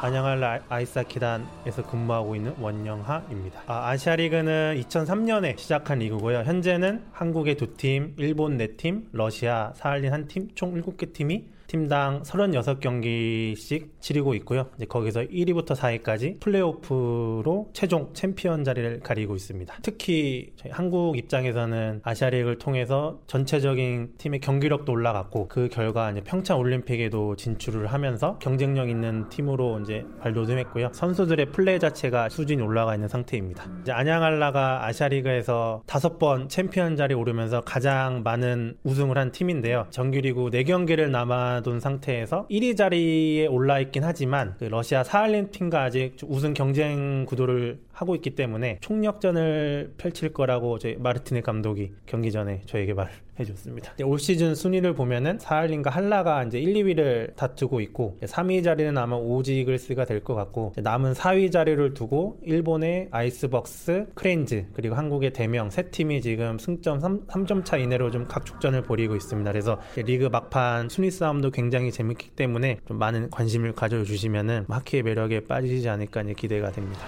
[0.06, 3.62] 안양 한라 아이스하키단에서 근무하고 있는 원영하입니다.
[3.66, 6.42] 아시아 리그는 2003년에 시작한 리그고요.
[6.44, 12.22] 현재는 한국의 두 팀, 일본 네 팀, 러시아 사할린 한 팀, 총 7개 팀이 팀당
[12.22, 14.66] 36경기씩 치르고 있고요.
[14.76, 19.74] 이제 거기서 1위부터 4위까지 플레이오프로 최종 챔피언 자리를 가리고 있습니다.
[19.82, 27.86] 특히 한국 입장에서는 아시아리그를 통해서 전체적인 팀의 경기력도 올라갔고 그 결과 이제 평창 올림픽에도 진출을
[27.88, 30.90] 하면서 경쟁력 있는 팀으로 이제 발돋움했고요.
[30.92, 33.66] 선수들의 플레이 자체가 수준이 올라가 있는 상태입니다.
[33.82, 39.86] 이제 안양 한라가 아시아리그에서 다섯 번 챔피언 자리에 오르면서 가장 많은 우승을 한 팀인데요.
[39.90, 46.16] 정규리그 4경기를 남아 남아둔 상태에서 1위 자리에 올라 있긴 하지만 그 러시아 사할린 팀과 아직
[46.26, 52.92] 우승 경쟁 구도를 하고 있기 때문에 총력전을 펼칠 거라고 저희 마르티넥 감독이 경기 전에 저에게
[53.38, 53.94] 말해줬습니다.
[54.04, 59.37] 올 시즌 순위를 보면은 사할린과 한라가 이제 1, 2위를 다투고 있고 3위 자리는 아마 오지
[59.37, 65.88] 이글스가 될 것 같고 남은 4위 자리를 두고 일본의 아이스벅스, 크레인즈 그리고 한국의 대명 세
[65.90, 69.52] 팀이 지금 승점 3, 3점 차 이내로 좀 각축전을 벌이고 있습니다.
[69.52, 75.88] 그래서 리그 막판 순위 싸움도 굉장히 재밌기 때문에 좀 많은 관심을 가져주시면은 하키의 매력에 빠지지
[75.88, 77.00] 않을까 기대가 됩니다.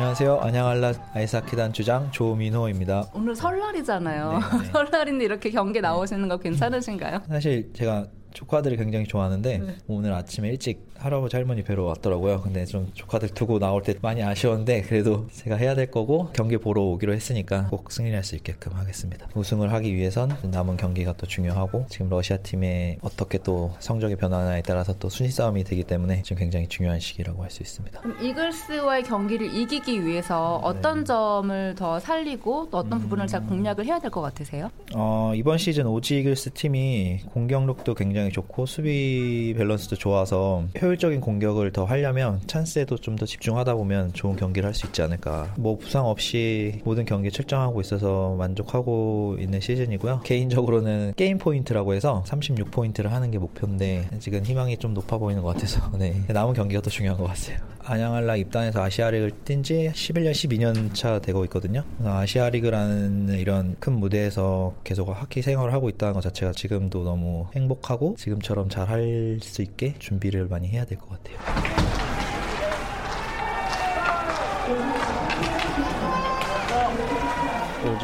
[0.00, 0.40] 안녕하세요.
[0.42, 3.12] 안양알라 아이스하키단 주장 조민호입니다.
[3.14, 4.30] 오늘 설날이잖아요.
[4.30, 4.64] 네, 네.
[4.70, 7.22] 설날인데 이렇게 경기 나오시는 거 괜찮으신가요?
[7.26, 8.04] 사실 제가
[8.36, 9.76] 조카들이 굉장히 좋아하는데 네.
[9.88, 12.42] 오늘 아침에 일찍 할아버지 할머니 뵈러 왔더라고요.
[12.42, 16.82] 근데 좀 조카들 두고 나올 때 많이 아쉬웠는데 그래도 제가 해야 될 거고 경기 보러
[16.82, 19.26] 오기로 했으니까 꼭 승리할 수 있게끔 하겠습니다.
[19.34, 24.92] 우승을 하기 위해선 남은 경기가 또 중요하고 지금 러시아 팀의 어떻게 또 성적이 변하냐에 따라서
[24.98, 28.02] 또 순위 싸움이 되기 때문에 지금 굉장히 중요한 시기라고 할 수 있습니다.
[28.20, 31.04] 이글스와의 경기를 이기기 위해서 어떤 네.
[31.04, 33.02] 점을 더 살리고 또 어떤 음...
[33.02, 34.70] 부분을 잘 공략을 해야 될 것 같으세요?
[34.94, 41.84] 어, 이번 시즌 오지 이글스 팀이 공격력도 굉장히 좋고 수비 밸런스도 좋아서 효율적인 공격을 더
[41.84, 45.54] 하려면 찬스에도 좀 더 집중하다 보면 좋은 경기를 할 수 있지 않을까.
[45.56, 50.20] 뭐 부상 없이 모든 경기 출전하고 있어서 만족하고 있는 시즌이고요.
[50.24, 55.90] 개인적으로는 게임 포인트라고 해서 36포인트를 하는 게 목표인데 지금 희망이 좀 높아 보이는 것 같아서
[55.98, 56.14] 네.
[56.28, 57.56] 남은 경기가 더 중요한 것 같아요.
[57.86, 61.82] 안양알라 입단해서 아시아리그를 뛴 지 11년, 12년 차 되고 있거든요.
[62.04, 68.68] 아시아리그라는 이런 큰 무대에서 계속 하키 생활을 하고 있다는 것 자체가 지금도 너무 행복하고 지금처럼
[68.68, 72.05] 잘 할 수 있게 준비를 많이 해야 될 것 같아요.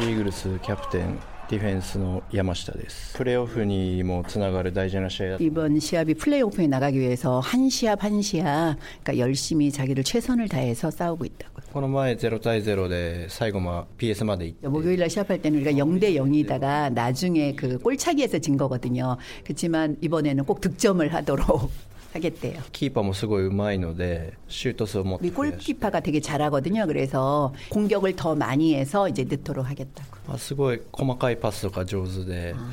[0.02, 9.70] 오지 이글스 캡틴 ディフェンスの山下ですプレーオフにもつながる大事な試合 이번 시합이 플레이오프에 나가기 위해서 한 시합 한 시합 그러니까 열심히
[9.70, 11.62] 자기를 최선을 다해서 싸우고 있다고.
[11.72, 19.16] この前0対0で最後ま PSまで 목요일 날 시합할 때는 우리가 0대 0이다가 나중에 그 골차기에서 진 거거든요.
[19.44, 21.70] 그렇지만 이번에는 꼭 득점을 하도록
[22.14, 22.60] 하겠대요.
[22.72, 26.86] 키퍼もすごいうまいのでシュート数を持 우리 골키퍼가 되게 잘하거든요.
[26.86, 30.36] 그래서 공격을 더 많이 해서 이제 넣도록 하겠다고.
[30.38, 32.70] すごい細かいパスとか上手で 아.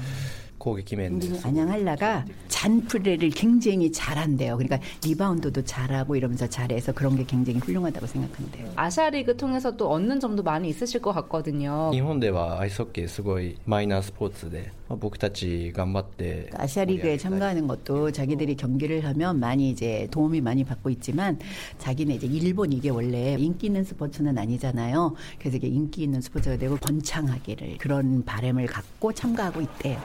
[0.67, 4.58] 우리는 안양할라가 잔플레이를 굉장히 잘한대요.
[4.58, 8.71] 그러니까 리바운드도 잘하고 이러면서 잘해서 그런 게 굉장히 훌륭하다고 생각한대요.
[8.75, 11.91] 아시아리그 통해서 또 얻는 점도 많이 있으실 것 같거든요.
[11.93, 20.41] 일본では 아이스호키 すごい 마이너 스포츠で 僕たち頑張って 아시아리그에 참가하는 것도 자기들이 경기를 하면 많이 이제 도움이
[20.41, 21.39] 많이 받고 있지만
[21.80, 25.15] 자기는 이제 일본 이게 원래 인기 있는 스포츠는 아니잖아요.
[25.39, 29.99] 그래서 이게 인기 있는 스포츠가 되고 번창하기를 그런 바램을 갖고 참가하고 있대요.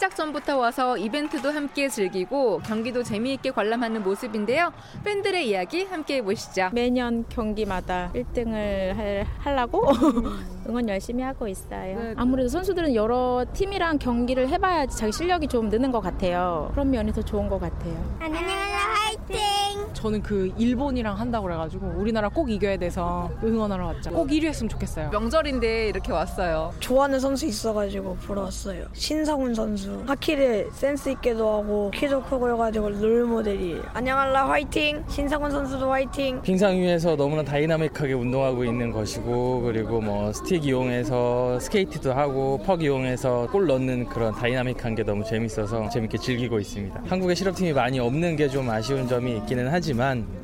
[0.00, 4.72] 시작 전부터 와서 이벤트도 함께 즐기고 경기도 재미있게 관람하는 모습인데요.
[5.04, 6.70] 팬들의 이야기 함께 해보시죠.
[6.72, 9.84] 매년 경기마다 1등을 할, 하려고
[10.66, 12.02] 응원 열심히 하고 있어요.
[12.02, 12.14] 네.
[12.16, 16.70] 아무래도 선수들은 여러 팀이랑 경기를 해봐야지 자기 실력이 좀 느는 것 같아요.
[16.72, 18.16] 그런 면이 더 좋은 것 같아요.
[18.20, 18.56] 안녕하세요.
[18.56, 19.59] 화이팅!
[19.92, 24.10] 저는 그 일본이랑 한다고 그래가지고 우리나라 꼭 이겨야 돼서 응원하러 왔죠.
[24.10, 25.10] 꼭 1위 했으면 좋겠어요.
[25.10, 26.72] 명절인데 이렇게 왔어요.
[26.80, 28.86] 좋아하는 선수 있어가지고 보러 왔어요.
[28.92, 30.02] 신성훈 선수.
[30.06, 33.80] 하키를 센스 있게도 하고 키도 크고 해가지고 롤모델이.
[33.92, 35.02] 안양한라 화이팅!
[35.08, 36.40] 신성훈 선수도 화이팅!
[36.42, 43.48] 빙상 위에서 너무나 다이나믹하게 운동하고 있는 것이고 그리고 뭐 스틱 이용해서 스케이트도 하고 퍽 이용해서
[43.50, 47.02] 골 넣는 그런 다이나믹한 게 너무 재밌어서 재밌게 즐기고 있습니다.
[47.08, 49.79] 한국의 실업팀이 많이 없는 게 좀 아쉬운 점이 있기는 하지만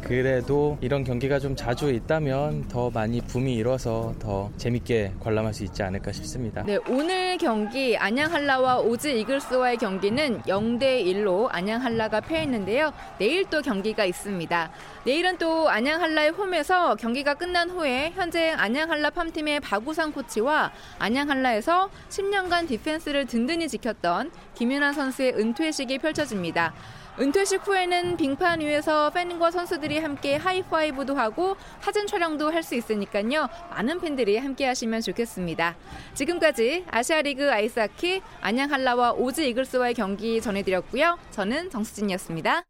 [0.02, 5.82] 그래도 이런 경기가 좀 자주 있다면 더 많이 붐이 일어서 더 재밌게 관람할 수 있지
[5.82, 6.62] 않을까 싶습니다.
[6.62, 12.92] 네, 오늘 경기 안양한라와 오즈 이글스와의 경기는 0대 1로 안양한라가 패했는데요.
[13.18, 14.70] 내일 또 경기가 있습니다.
[15.04, 23.26] 내일은 또 안양한라의 홈에서 경기가 끝난 후에 현재 안양한라 팜팀의 박우상 코치와 안양한라에서 10년간 디펜스를
[23.26, 26.72] 든든히 지켰던 김윤환 선수의 은퇴식이 펼쳐집니다.
[27.18, 33.48] 은퇴식 후에는 빙판 위에서 팬과 선수들이 함께 하이파이브도 하고 사진 촬영도 할 수 있으니까요.
[33.70, 35.76] 많은 팬들이 함께 하시면 좋겠습니다.
[36.14, 41.16] 지금까지 아시아리그 아이스하키 안양 한라와 오즈 이글스와의 경기 전해드렸고요.
[41.30, 42.64] 저는 정수진이었습니다.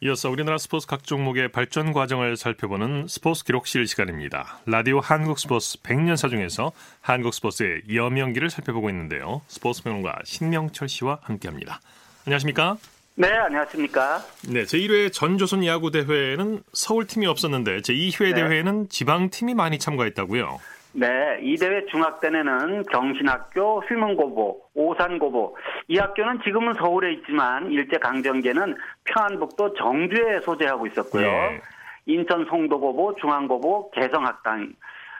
[0.00, 4.60] 이어서 우리나라 스포츠 각 종목의 발전 과정을 살펴보는 스포츠 기록실 시간입니다.
[4.64, 9.42] 라디오 한국 스포츠 100년사 중에서 한국 스포츠의 여명기를 살펴보고 있는데요.
[9.48, 11.80] 스포츠 평론가 신명철 씨와 함께합니다.
[12.24, 12.76] 안녕하십니까?
[13.16, 14.20] 네, 안녕하십니까?
[14.48, 18.34] 네, 제1회 전조선 야구 대회에는 서울 팀이 없었는데 제2회 네.
[18.34, 20.60] 대회에는 지방 팀이 많이 참가했다고요?
[20.92, 21.06] 네,
[21.42, 25.56] 이 대회 중학대회는 경신학교, 휘문고보, 오산고보.
[25.88, 28.76] 이 학교는 지금은 서울에 있지만 일제 강점기에는
[29.12, 31.26] 평안북도 정주에 소재하고 있었고요.
[31.26, 31.60] 네.
[32.06, 34.72] 인천 송도고보, 중앙고보, 개성학당.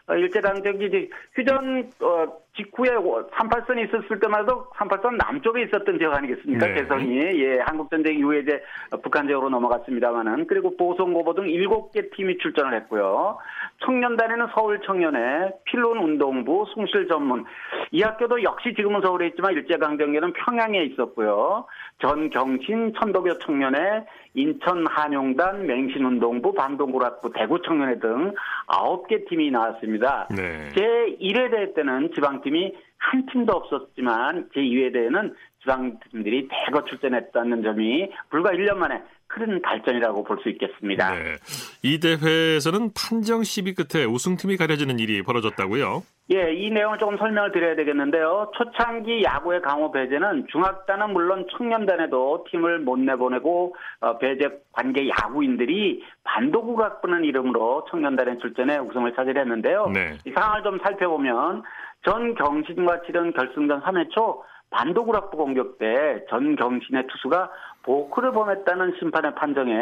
[0.09, 2.27] 어, 일제 강점기 휴전 어,
[2.59, 6.67] 직후에 38선이 있었을 때마다 38선 남쪽에 있었던 지역 아니겠습니까?
[6.67, 6.75] 네.
[6.75, 8.61] 개성이 예 한국전쟁 이후에 이제
[9.03, 13.39] 북한 지역으로 넘어갔습니다만은 그리고 보성고보 등 7개 팀이 출전을 했고요.
[13.85, 17.45] 청년단에는 서울 청년회, 필론 운동부, 숭실 전문
[17.93, 21.67] 이 학교도 역시 지금은 서울에 있지만 일제강점기에는 평양에 있었고요.
[22.01, 28.35] 전경신, 천도교 청년회, 인천 한용단, 맹신운동부, 반동구락부, 대구 청년회 등
[28.67, 30.29] 9개 팀이 나왔습니다.
[30.31, 30.71] 네.
[30.75, 38.51] 제1회 대회 때는 지방팀 이 한 팀도 없었지만 제2회 대회는 지방팀들이 대거 출전했다는 점이 불과
[38.51, 41.15] 1년 만에 큰 발전이라고 볼 수 있겠습니다.
[41.15, 41.35] 네.
[41.83, 46.03] 이 대회에서는 판정 시비 끝에 우승팀이 가려지는 일이 벌어졌다고요?
[46.31, 48.53] 예, 이 내용을 조금 설명을 드려야 되겠는데요.
[48.55, 57.25] 초창기 야구의 강호 배제는 중학단은 물론 청년단에도 팀을 못 내보내고 어, 배제 관계 야구인들이 반도국악부는
[57.25, 59.91] 이름으로 청년단에 출전해 우승을 차지했는데요.
[59.93, 60.19] 네.
[60.25, 61.63] 이 상황을 좀 살펴보면
[62.05, 67.51] 전 경신과 치른 결승전 3회 초 반도구락부 공격 때 전 경신의 투수가
[67.89, 69.73] 보크를 범했다는 심판의 판정에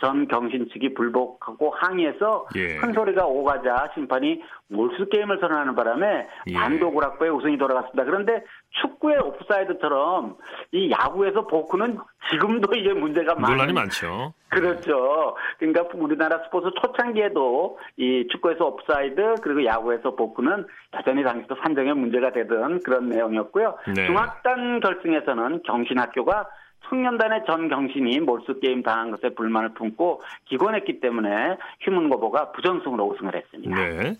[0.00, 2.78] 전 경신 측이 불복하고 항의해서 예.
[2.78, 6.52] 큰 소리가 오가자 심판이 몰수 게임을 선언하는 바람에 예.
[6.52, 8.02] 반도구락부의 우승이 돌아갔습니다.
[8.04, 8.42] 그런데
[8.82, 10.36] 축구의 오프사이드처럼
[10.72, 11.96] 이 야구에서 보크는
[12.32, 14.34] 지금도 이게 문제가 많 논란이 많죠.
[14.48, 15.36] 그렇죠.
[15.58, 22.80] 그러니까 우리나라 스포츠 초창기에도 이 축구에서 오프사이드 그리고 야구에서 보크는 여전히 당시도 판정에 문제가 되던
[22.80, 23.76] 그런 내용이었고요.
[23.94, 24.06] 네.
[24.06, 26.48] 중학단 결승에서는 경신학교가
[26.88, 33.76] 청년단의 전 경신이 몰수 게임 당한 것에 불만을 품고 기권했기 때문에 휴문고보가 부전승으로 우승을 했습니다.
[33.76, 34.16] 네.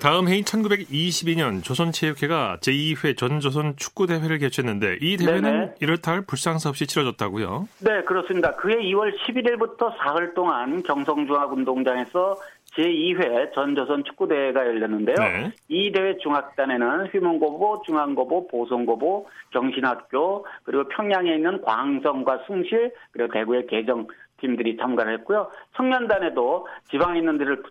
[0.00, 5.74] 다음 해인 1922년 조선체육회가 제2회 전조선 축구대회를 개최했는데 이 대회는 네네.
[5.78, 7.68] 이렇다 할 불상사 없이 치러졌다고요?
[7.78, 8.50] 네, 그렇습니다.
[8.56, 12.34] 그해 2월 11일부터 사흘 동안 경성중학운동장에서
[12.76, 15.16] 제2회 전조선 축구대회가 열렸는데요.
[15.18, 15.50] 네.
[15.68, 24.06] 이 대회 중학단에는 휘문고보, 중앙고보, 보성고보, 경신학교, 그리고 평양에 있는 광성과 숭실, 그리고 대구의 개정
[24.40, 25.50] 팀들이 참가를 했고요.
[25.76, 27.62] 청년단에도 지방에 있는 데를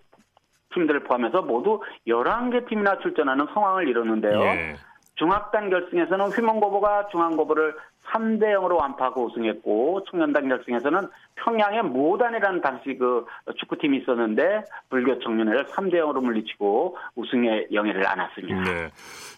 [0.73, 4.41] 팀들을 포함해서 모두 11개 팀이나 출전하는 상황을 이뤘는데요.
[4.41, 4.75] 예.
[5.15, 7.75] 중학단 결승에서는 휘문고보가 중앙고보를
[8.07, 13.25] 3대 0으로 완파하고 우승했고 청년단 결승에서는 평양의 모단이라는 당시 그
[13.57, 18.61] 축구팀이 있었는데 불교 청년회를 3대 0으로 물리치고 우승의 영예를 안았습니다.
[18.63, 18.89] 네.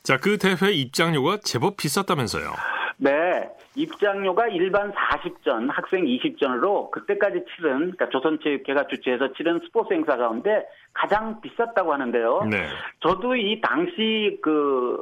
[0.03, 2.51] 자, 그 대회 입장료가 제법 비쌌다면서요.
[2.99, 10.65] 네, 입장료가 일반 40전, 학생 20전으로 그때까지 치른, 그러니까 조선체육회가 주최해서 치른 스포츠 행사 가운데
[10.93, 12.47] 가장 비쌌다고 하는데요.
[12.49, 12.67] 네.
[13.01, 14.99] 저도 이 당시 그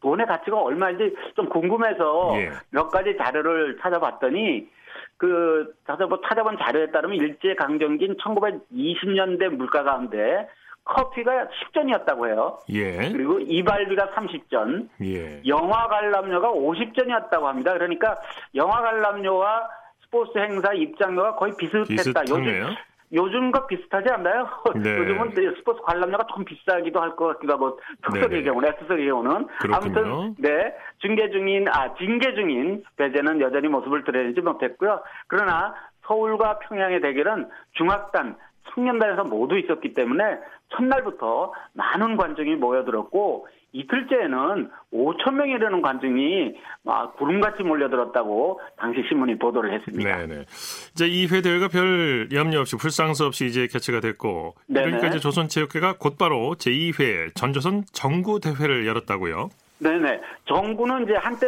[0.00, 2.50] 돈의 가치가 얼마인지 좀 궁금해서 예.
[2.70, 4.68] 몇 가지 자료를 찾아봤더니
[5.16, 10.48] 그 찾아본, 찾아본 자료에 따르면 일제 강점기인 1920년대 물가 가운데
[10.84, 12.58] 커피가 10전이었다고 해요.
[12.70, 13.10] 예.
[13.12, 14.88] 그리고 이발비가 30전.
[15.02, 15.42] 예.
[15.46, 17.72] 영화 관람료가 50전이었다고 합니다.
[17.74, 18.16] 그러니까
[18.54, 19.68] 영화 관람료와
[20.02, 22.22] 스포츠 행사 입장료가 거의 비슷했다.
[22.30, 22.74] 요즘
[23.12, 24.48] 요즘과 비슷하지 않나요?
[24.76, 24.98] 네.
[24.98, 29.46] 요즘은 스포츠 관람료가 좀 비싸기도 할 것 같기도 하고 특석의 경우는 S석의 경우는.
[29.72, 35.00] 아무튼 네 중계 중인 아 징계 중인 배제는 여전히 모습을 드러내지 못했고요.
[35.26, 35.74] 그러나
[36.06, 38.36] 서울과 평양의 대결은 중학단
[38.74, 40.38] 청년단에서 모두 있었기 때문에
[40.70, 49.74] 첫날부터 많은 관중이 모여들었고 이틀째에는 5천 명이 되는 관중이 막 구름같이 몰려들었다고 당시 신문이 보도를
[49.74, 50.16] 했습니다.
[50.16, 50.44] 네네.
[50.92, 54.86] 이제 2회 대회가 별 염려 없이 불상수 없이 이제 개최가 됐고 네네.
[54.86, 59.50] 그러니까 이제 조선체육회가 곧바로 제2회 전조선 정구 대회를 열었다고요.
[59.80, 60.20] 네네.
[60.46, 61.46] 정구는 이제 한때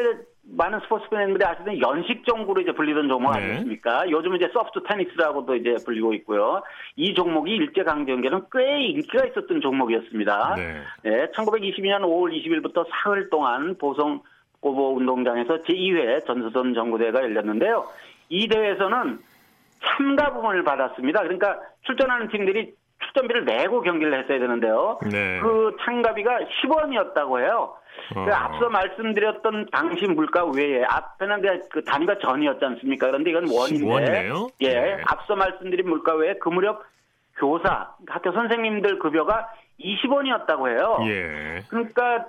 [0.53, 3.39] 많은 스포츠 팬들이 아시는 연식 종구로 이제 불리던 종목 네.
[3.39, 4.11] 아니겠습니까?
[4.11, 6.63] 요즘 이제 소프트 테니스라고도 이제 불리고 있고요.
[6.97, 10.55] 이 종목이 일제 강점기에는 꽤 인기가 있었던 종목이었습니다.
[10.57, 10.83] 네.
[11.03, 14.23] 네 1922년 5월 20일부터 사흘 동안 보성
[14.61, 17.87] 고보 운동장에서 제2회 전수선 정구대회가 열렸는데요.
[18.29, 19.19] 이 대회에서는
[19.83, 21.23] 참가금을 받았습니다.
[21.23, 22.75] 그러니까 출전하는 팀들이
[23.07, 24.99] 출전비를 내고 경기를 했어야 되는데요.
[25.11, 25.41] 네.
[25.41, 27.75] 그 참가비가 10원이었다고 해요.
[28.15, 28.25] 어.
[28.25, 33.07] 그 앞서 말씀드렸던 당시 물가 외에 앞에는 그 단위가 전이었지 않습니까?
[33.07, 33.87] 그런데 이건 원인데.
[33.87, 34.49] 원이네요?
[34.61, 34.75] 예.
[34.75, 34.97] 네.
[35.07, 36.83] 앞서 말씀드린 물가 외에 그 무렵
[37.37, 39.49] 교사, 학교 선생님들 급여가
[39.81, 40.99] 20원이었다고 해요.
[41.07, 41.61] 예.
[41.69, 42.27] 그러니까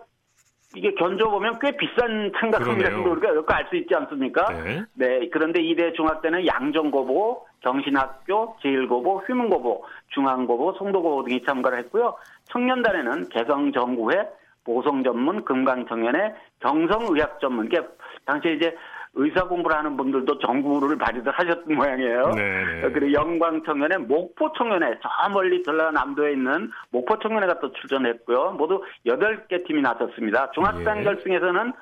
[0.74, 4.46] 이게 견줘보면 꽤 비싼 참가금이라는 걸 우리가 알수 있지 않습니까?
[4.64, 4.84] 네.
[4.94, 5.30] 네.
[5.30, 12.16] 그런데 이대 중학대는 양정고보, 경신학교, 제일고보, 휘문고보, 중앙고보, 송도고보 등이 참가를 했고요.
[12.46, 14.16] 청년단에는 개성정구회,
[14.64, 17.82] 보성 전문, 금강청년회, 경성의학 전문, 이게
[18.26, 18.76] 당시에 이제
[19.14, 22.30] 의사 공부를 하는 분들도 정구를 발휘를 하셨던 모양이에요.
[22.30, 22.92] 네, 네.
[22.94, 28.52] 그리고 영광청년회, 목포청년회, 저 멀리 전라남도에 있는 목포청년회가 또 출전했고요.
[28.54, 30.52] 모두 8개 팀이 나섰습니다.
[30.52, 31.04] 중학생 예.
[31.04, 31.74] 결승에서는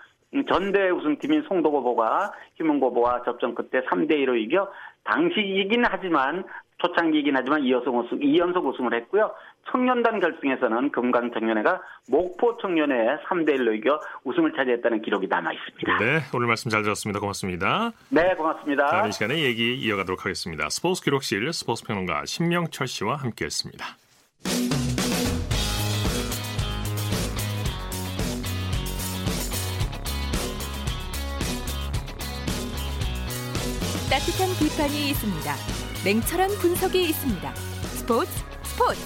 [0.48, 4.72] 전대 우승팀인 송도고보가 희문고보와 접전 끝에 3대2로 이겨
[5.04, 6.44] 당시 이긴 하지만
[6.80, 9.32] 초창기이긴 하지만 2연속 우승, 2연속 우승을 했고요.
[9.72, 15.98] 청년단 결승에서는 금강청년회가 목포 청년회 3대1로 이겨 우승을 차지했다는 기록이 남아 있습니다.
[16.00, 17.20] 네, 오늘 말씀 잘 들었습니다.
[17.20, 17.92] 고맙습니다.
[18.10, 18.88] 네, 고맙습니다.
[18.88, 20.70] 다음 시간에 얘기 이어가도록 하겠습니다.
[20.70, 23.86] 스포츠 기록실 스포츠 평론가 신명철 씨와 함께했습니다.
[34.10, 35.89] 따뜻한 비판이 있습니다.
[36.06, 37.50] 냉철한 분석이 있습니다.
[37.92, 38.32] 스포츠
[38.64, 39.02] 스포츠.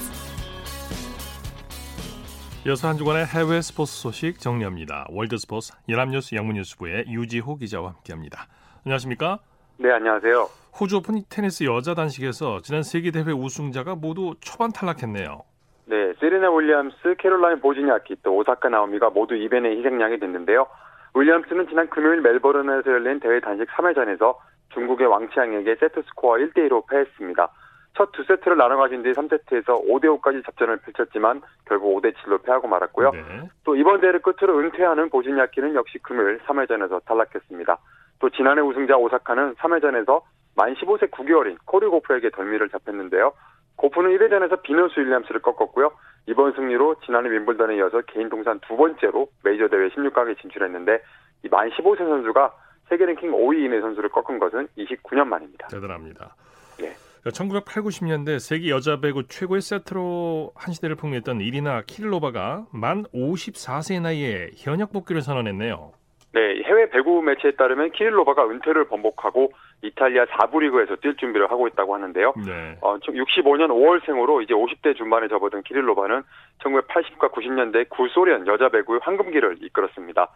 [2.68, 5.08] 이어서 한 주간의 해외 스포츠 소식 정리합니다.
[5.10, 8.46] 월드 스포츠 연합뉴스 영문뉴스부의 유지호 기자와 함께합니다.
[8.86, 9.40] 안녕하십니까?
[9.78, 10.48] 네, 안녕하세요.
[10.80, 15.42] 호주 오픈 테니스 여자 단식에서 지난 세계 대회 우승자가 모두 초반 탈락했네요.
[15.86, 20.68] 네, 세리나 윌리엄스, 캐롤라인 보지니아키 또 오사카 나오미가 모두 이변의 희생양이 됐는데요.
[21.16, 24.36] 윌리엄스는 지난 금요일 멜버른에서 열린 대회 단식 3회전에서
[24.74, 27.48] 중국의 왕치앙에게 세트 스코어 1대2로 패했습니다.
[27.96, 33.12] 첫 두 세트를 나눠 가진 뒤 3세트에서 5대5까지 접전을 펼쳤지만 결국 5대7로 패하고 말았고요.
[33.12, 33.22] 네.
[33.64, 37.78] 또 이번 대회를 끝으로 은퇴하는 보즈니아키는 역시 금요일 3회전에서 탈락했습니다.
[38.20, 40.22] 또 지난해 우승자 오사카는 3회전에서
[40.56, 43.34] 만 15세 9개월인 코리 고프에게 덜미를 잡혔는데요.
[43.76, 45.92] 고프는 1회전에서 비너스 윌리엄스를 꺾었고요.
[46.28, 51.02] 이번 승리로 지난해 윈블던에 이어서 개인 통산 두 번째로 메이저 대회 16강에 진출했는데
[51.44, 52.54] 이 만 15세 선수가
[52.90, 55.68] 세계 랭킹 5위 이내 선수를 꺾은 것은 29년 만입니다.
[55.68, 56.36] 대단합니다.
[56.80, 56.94] 네.
[57.32, 64.50] 1980, 90년대 세계 여자 배구 최고의 세트로 한 시대를 풍미했던 이리나 키릴로바가 만 54세 나이에
[64.58, 65.94] 현역 복귀를 선언했네요.
[66.34, 69.52] 네, 해외 배구 매체에 따르면 키릴로바가 은퇴를 번복하고
[69.84, 72.34] 이탈리아 4부 리그에서 뛸 준비를 하고 있다고 하는데요.
[72.46, 72.78] 네.
[72.82, 76.24] 어, 65년 5월생으로 이제 50대 중반에 접어든 키릴로바는
[76.64, 80.30] 1980과 90년대 구소련 여자 배구의 황금기를 이끌었습니다.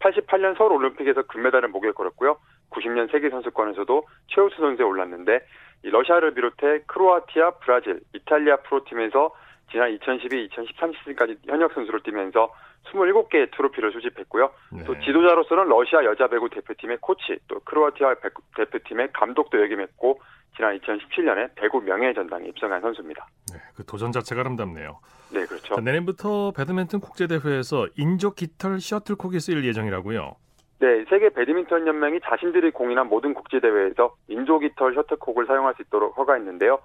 [0.00, 2.38] 88년 서울 올림픽에서 금메달을 목에 걸었고요.
[2.70, 5.40] 90년 세계 선수권에서도 최우수 선수에 올랐는데
[5.82, 9.34] 러시아를 비롯해 크로아티아, 브라질, 이탈리아 프로팀에서
[9.70, 12.52] 지난 2012, 2013 시즌까지 현역 선수를 뛰면서
[12.84, 14.50] 27개의 트로피를 수집했고요.
[14.72, 14.84] 네.
[14.84, 18.16] 또 지도자로서는 러시아 여자 배구 대표팀의 코치, 또 크로아티아
[18.56, 20.20] 대표팀의 감독도 역임했고
[20.56, 23.26] 지난 2017년에 배구 명예전당에 입성한 선수입니다.
[23.52, 25.00] 네, 그 도전 자체가 아름답네요.
[25.32, 25.74] 네, 그렇죠.
[25.74, 30.36] 자, 내년부터 배드민턴 국제대회에서 인조 깃털 셔틀콕이 쓰일 예정이라고요.
[30.80, 36.16] 네, 세계 배드민턴 연맹이 자신들이 공인한 모든 국제 대회에서 인조 깃털 셔틀콕을 사용할 수 있도록
[36.16, 36.78] 허가했는데요.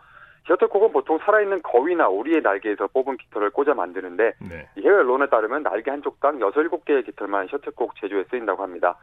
[0.49, 4.67] 셔틀콕은 보통 살아있는 거위나 오리의 날개에서 뽑은 깃털을 꽂아 만드는데 네.
[4.77, 8.97] 해외 언론에 따르면 날개 한쪽당 6, 7개의 깃털만 셔틀콕 제조에 쓰인다고 합니다.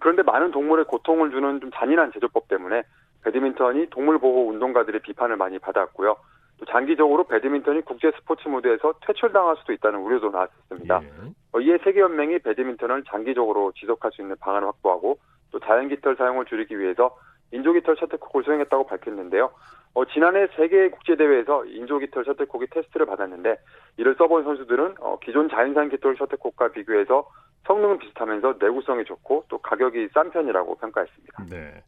[0.00, 2.82] 그런데 많은 동물에 고통을 주는 좀 잔인한 제조법 때문에
[3.22, 6.16] 배드민턴이 동물 보호 운동가들의 비판을 많이 받았고요.
[6.58, 11.00] 또 장기적으로 배드민턴이 국제 스포츠 무대에서 퇴출당할 수도 있다는 우려도 나왔습니다.
[11.04, 11.10] 예.
[11.52, 15.18] 어, 이에 세계연맹이 배드민턴을 장기적으로 지속할 수 있는 방안을 확보하고
[15.52, 17.16] 또 자연깃털 사용을 줄이기 위해서
[17.52, 19.50] 인조깃털 셔틀콕을 수행했다고 밝혔는데요.
[19.94, 23.56] 어, 지난해 세계 국제대회에서 인조깃털 셔틀콕이 테스트를 받았는데
[23.96, 27.28] 이를 써본 선수들은 어, 기존 자연산 깃털 셔틀콕과 비교해서
[27.66, 31.44] 성능은 비슷하면서 내구성이 좋고 또 가격이 싼 편이라고 평가했습니다.
[31.50, 31.82] 네.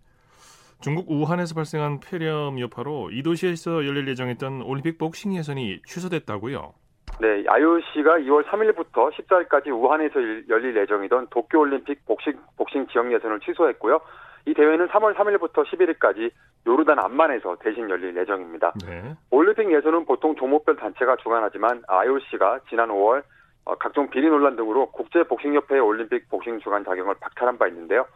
[0.80, 6.72] 중국 우한에서 발생한 폐렴 여파로 이 도시에서 열릴 예정했던 올림픽 복싱 예선이 취소됐다고요?
[7.20, 10.14] 네, IOC가 2월 3일부터 14일까지 우한에서
[10.48, 14.00] 열릴 예정이던 도쿄올림픽 복싱, 복싱 지역 예선을 취소했고요.
[14.46, 16.30] 이 대회는 3월 3일부터 11일까지
[16.66, 18.72] 요르단 암만에서 대신 열릴 예정입니다.
[18.86, 19.14] 네.
[19.30, 23.22] 올림픽 예선은 보통 종목별 단체가 주관하지만 IOC가 지난 5월
[23.64, 28.06] 어, 각종 비리 논란 등으로 국제복싱협회의 올림픽 복싱 주관 자격을 박탈한 바 있는데요.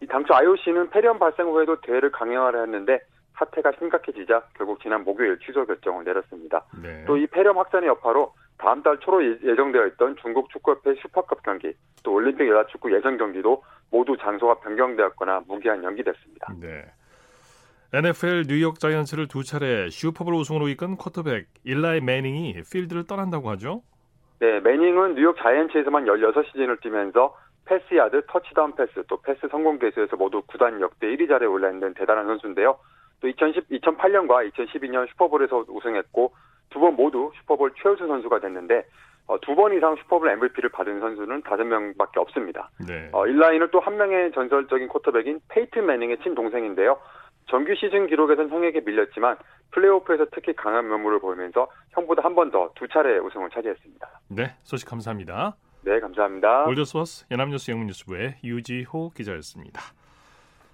[0.00, 3.00] 이 당초 IOC는 폐렴 발생 후에도 대회를 강행하려 했는데
[3.38, 6.64] 사태가 심각해지자 결국 지난 목요일 취소 결정을 내렸습니다.
[6.82, 7.04] 네.
[7.06, 11.72] 또이 폐렴 확산의 여파로 다음 달 초로 예, 예정되어 있던 중국 축구협회 슈퍼컵 경기,
[12.02, 16.54] 또 올림픽 여자축구 예선 경기도 모두 장소가 변경되었거나 무기한 연기됐습니다.
[16.60, 16.84] 네.
[17.92, 23.82] NFL 뉴욕 자이언츠를 두 차례 슈퍼볼 우승으로 이끈 쿼터백 일라이 매닝이 필드를 떠난다고 하죠?
[24.38, 30.42] 네, 매닝은 뉴욕 자이언츠에서만 16시즌을 뛰면서 패스 야드, 터치다운 패스, 또 패스 성공 개수에서 모두
[30.46, 32.78] 구단 역대 1위 자리에 올라있는 대단한 선수인데요.
[33.20, 36.32] 또 2010, 2008년과 2012년 슈퍼볼에서 우승했고
[36.70, 38.84] 두 번 모두 슈퍼볼 최우수 선수가 됐는데
[39.30, 42.68] 어, 두 번 이상 슈퍼볼 MVP를 받은 선수는 다섯 명밖에 없습니다.
[42.84, 43.08] 네.
[43.12, 46.98] 어, 일라이는 또한 명의 전설적인 쿼터백인 페이튼 매닝의 친동생인데요.
[47.48, 49.36] 정규 시즌 기록에선 형에게 밀렸지만
[49.70, 54.08] 플레이오프에서 특히 강한 면모를 보이면서 형보다 한 번 더 두 차례 우승을 차지했습니다.
[54.30, 55.54] 네, 소식 감사합니다.
[55.82, 56.64] 네, 감사합니다.
[56.66, 59.80] 월드스포스 연합뉴스 영문뉴스부의 유지호 기자였습니다.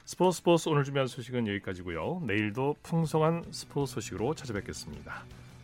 [0.07, 2.23] 스포츠 스포츠 오늘 준비한 소식은 여기까지고요.
[2.27, 5.13] 내일도 풍성한 스포츠 소식으로 찾아뵙겠습니다.